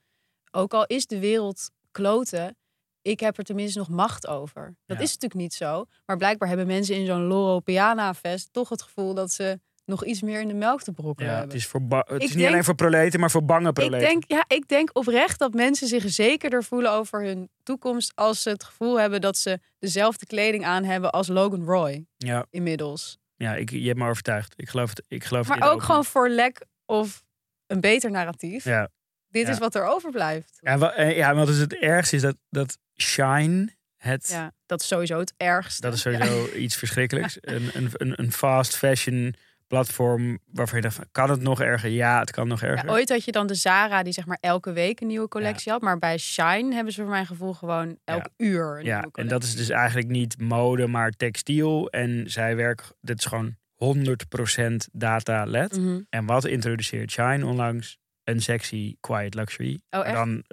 [0.50, 2.56] ook al is de wereld kloten,
[3.02, 4.64] ik heb er tenminste nog macht over.
[4.86, 5.02] Dat Ja.
[5.02, 5.84] is natuurlijk niet zo.
[6.06, 10.04] Maar blijkbaar hebben mensen in zo'n Loro Piana Fest toch het gevoel dat ze nog
[10.04, 11.52] iets meer in de melk te brokkelen Ja, hebben.
[11.54, 14.08] het is, voor het is niet denk- alleen voor proleten, maar voor bange Ik proleten.
[14.08, 18.48] denk, ja, ik denk oprecht dat mensen zich zekerder voelen over hun toekomst als ze
[18.50, 23.18] het gevoel hebben dat ze dezelfde kleding aan hebben als Logan Roy Ja, inmiddels.
[23.42, 24.54] Ja ik, je hebt me overtuigd.
[24.56, 25.02] Ik geloof het.
[25.08, 27.24] Ik geloof Maar het ook gewoon voor lek of
[27.66, 28.64] een beter narratief.
[28.64, 28.88] Ja.
[29.28, 29.52] Dit Ja.
[29.52, 30.58] is wat er overblijft.
[30.60, 34.80] Ja, wa- eh, ja, want dus het ergste is dat, dat Shine, het, Ja, dat
[34.80, 35.80] is sowieso het ergste.
[35.80, 37.38] dat is sowieso iets verschrikkelijks.
[37.40, 39.34] Een, een, een fast fashion
[39.72, 41.90] platform waarvan je dacht, kan het nog erger?
[41.90, 42.90] Ja, het kan nog Ja, erger.
[42.90, 45.80] ooit had je dan de Zara die zeg maar elke week een nieuwe collectie had.
[45.80, 49.42] Maar bij Shine hebben ze voor mijn gevoel gewoon elk uur een ja, en dat
[49.42, 51.88] is dus eigenlijk niet mode, maar textiel.
[51.90, 55.76] En zij werken, dit is gewoon 100% data-led.
[55.78, 56.00] Mhm.
[56.10, 57.98] En wat introduceert Shine onlangs?
[58.24, 59.80] Een sexy quiet luxury.
[59.90, 60.14] Oh, echt?
[60.14, 60.44] dan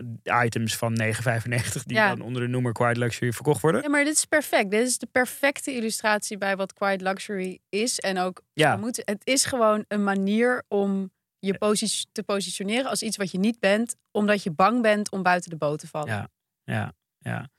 [0.44, 2.10] items van 9,95 die Ja.
[2.10, 3.82] dan onder de noemer quiet luxury verkocht worden.
[3.82, 4.72] Ja, maar dit is perfect.
[4.72, 8.00] Dit is de perfecte illustratie bij wat quiet luxury is.
[8.00, 8.76] En ook, Ja.
[8.76, 13.32] we moeten, het is gewoon een manier om je posi- te positioneren als iets wat
[13.32, 16.08] je niet bent, omdat je bang bent om buiten de boot te vallen.
[16.14, 16.30] Ja.
[16.64, 17.50] Ja, ja.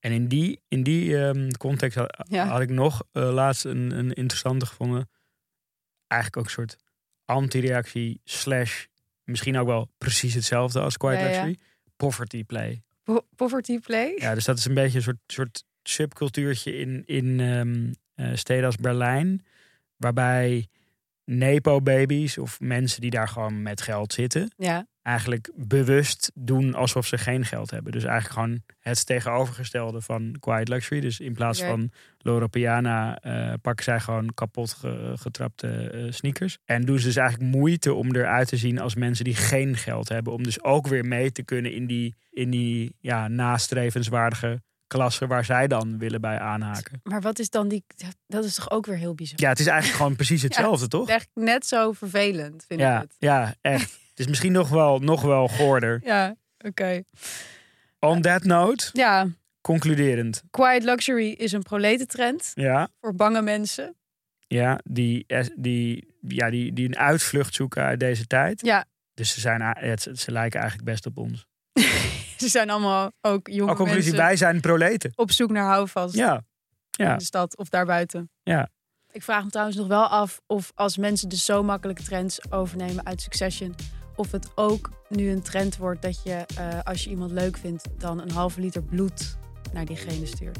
[0.00, 2.46] En in die, in die ehm, context had, Ja.
[2.46, 5.10] had ik nog eh, laatst een, een interessante gevonden.
[6.06, 6.76] Eigenlijk ook een soort
[7.24, 8.84] anti-reactie slash
[9.24, 11.30] misschien ook wel precies hetzelfde als Quiet Ja, ja.
[11.30, 11.58] Luxury.
[11.96, 12.82] Poverty play.
[13.02, 14.12] Po- poverty play?
[14.16, 18.64] Ja, dus dat is een beetje een soort, soort subcultuurtje in, in ehm, eh, steden
[18.64, 19.44] als Berlijn.
[19.96, 20.68] Waarbij
[21.24, 24.52] nepo-babies of mensen die daar gewoon met geld zitten...
[24.56, 24.86] Ja.
[25.04, 27.92] Eigenlijk bewust doen alsof ze geen geld hebben.
[27.92, 31.00] Dus eigenlijk gewoon het tegenovergestelde van Quiet Luxury.
[31.00, 36.58] Dus in plaats van Loro Piana eh, pakken zij gewoon kapot ge- getrapte eh, sneakers.
[36.64, 40.08] En doen ze dus eigenlijk moeite om eruit te zien als mensen die geen geld
[40.08, 40.32] hebben.
[40.32, 45.44] Om dus ook weer mee te kunnen in die, in die ja, nastrevenswaardige klasse waar
[45.44, 47.00] zij dan willen bij aanhaken.
[47.02, 47.84] Maar wat is dan die...
[48.26, 49.40] Dat is toch ook weer heel bizar?
[49.40, 51.08] Ja, het is eigenlijk gewoon precies hetzelfde, toch?
[51.08, 53.14] Echt net zo vervelend, vind ik het.
[53.18, 53.98] ja, echt.
[54.14, 56.00] Het is misschien nog wel, nog wel goorder.
[56.04, 57.02] Ja, oké.
[57.98, 59.26] On that note, Ja,
[59.60, 60.42] concluderend.
[60.50, 63.96] quiet luxury is een proletentrend Ja, voor bange mensen.
[64.46, 68.60] Ja, die, eh, die, ja die, die een uitvlucht zoeken uit deze tijd.
[68.66, 68.84] Ja,
[69.14, 71.46] Dus ze, zijn, het, ze lijken eigenlijk best op ons.
[72.42, 75.12] ze zijn allemaal ook jonge Al conclusie, mensen wij zijn proleten.
[75.14, 76.34] op zoek naar houvast Ja,
[76.96, 78.30] in ja, de stad of daarbuiten.
[78.42, 78.68] ja.
[79.12, 83.06] Ik vraag me trouwens nog wel af of als mensen dus zo makkelijk trends overnemen
[83.06, 83.74] uit Succession,
[84.16, 87.88] of het ook nu een trend wordt dat je eh, als je iemand leuk vindt,
[87.98, 89.36] dan een halve liter bloed
[89.72, 90.58] naar diegene stuurt.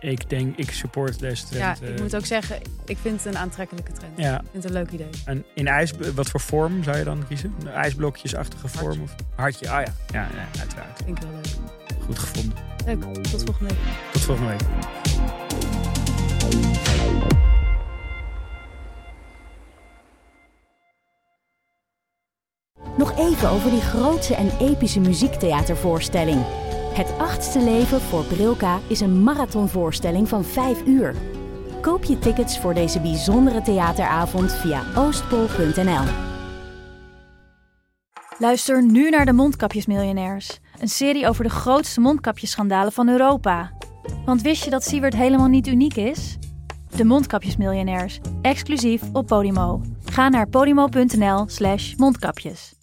[0.00, 1.78] Ik denk, ik support deze trend.
[1.80, 4.18] ja, ik eh, moet ook zeggen, ik vind het een aantrekkelijke trend.
[4.18, 4.34] ja.
[4.34, 5.10] Ik vind het een leuk idee.
[5.24, 7.54] En in ijs, wat voor vorm zou je dan kiezen?
[7.60, 8.98] Een ijsblokjesachtige vorm?
[8.98, 9.02] Hartje.
[9.02, 9.94] Of hartje, ah ja.
[10.12, 11.02] Ja, ja, uiteraard.
[11.04, 11.46] Vind ik heel leuk.
[12.04, 12.58] Goed gevonden.
[12.86, 14.12] Leuk, tot volgende week.
[14.12, 14.64] Tot volgende week.
[22.96, 26.44] Nog even over die grootse en epische muziektheatervoorstelling.
[26.94, 31.14] Het achtste leven voor Brilka is een marathonvoorstelling van 5 uur.
[31.80, 36.04] Koop je tickets voor deze bijzondere theateravond via oostpol.nl.
[38.38, 40.58] Luister nu naar de Mondkapjesmiljonairs.
[40.78, 43.72] Een serie over de grootste mondkapjesschandalen van Europa.
[44.24, 46.38] Want wist je dat Siewert helemaal niet uniek is?
[46.96, 49.80] De Mondkapjesmiljonairs, exclusief op Podimo.
[50.04, 52.75] Ga naar podimo.nl slash mondkapjes.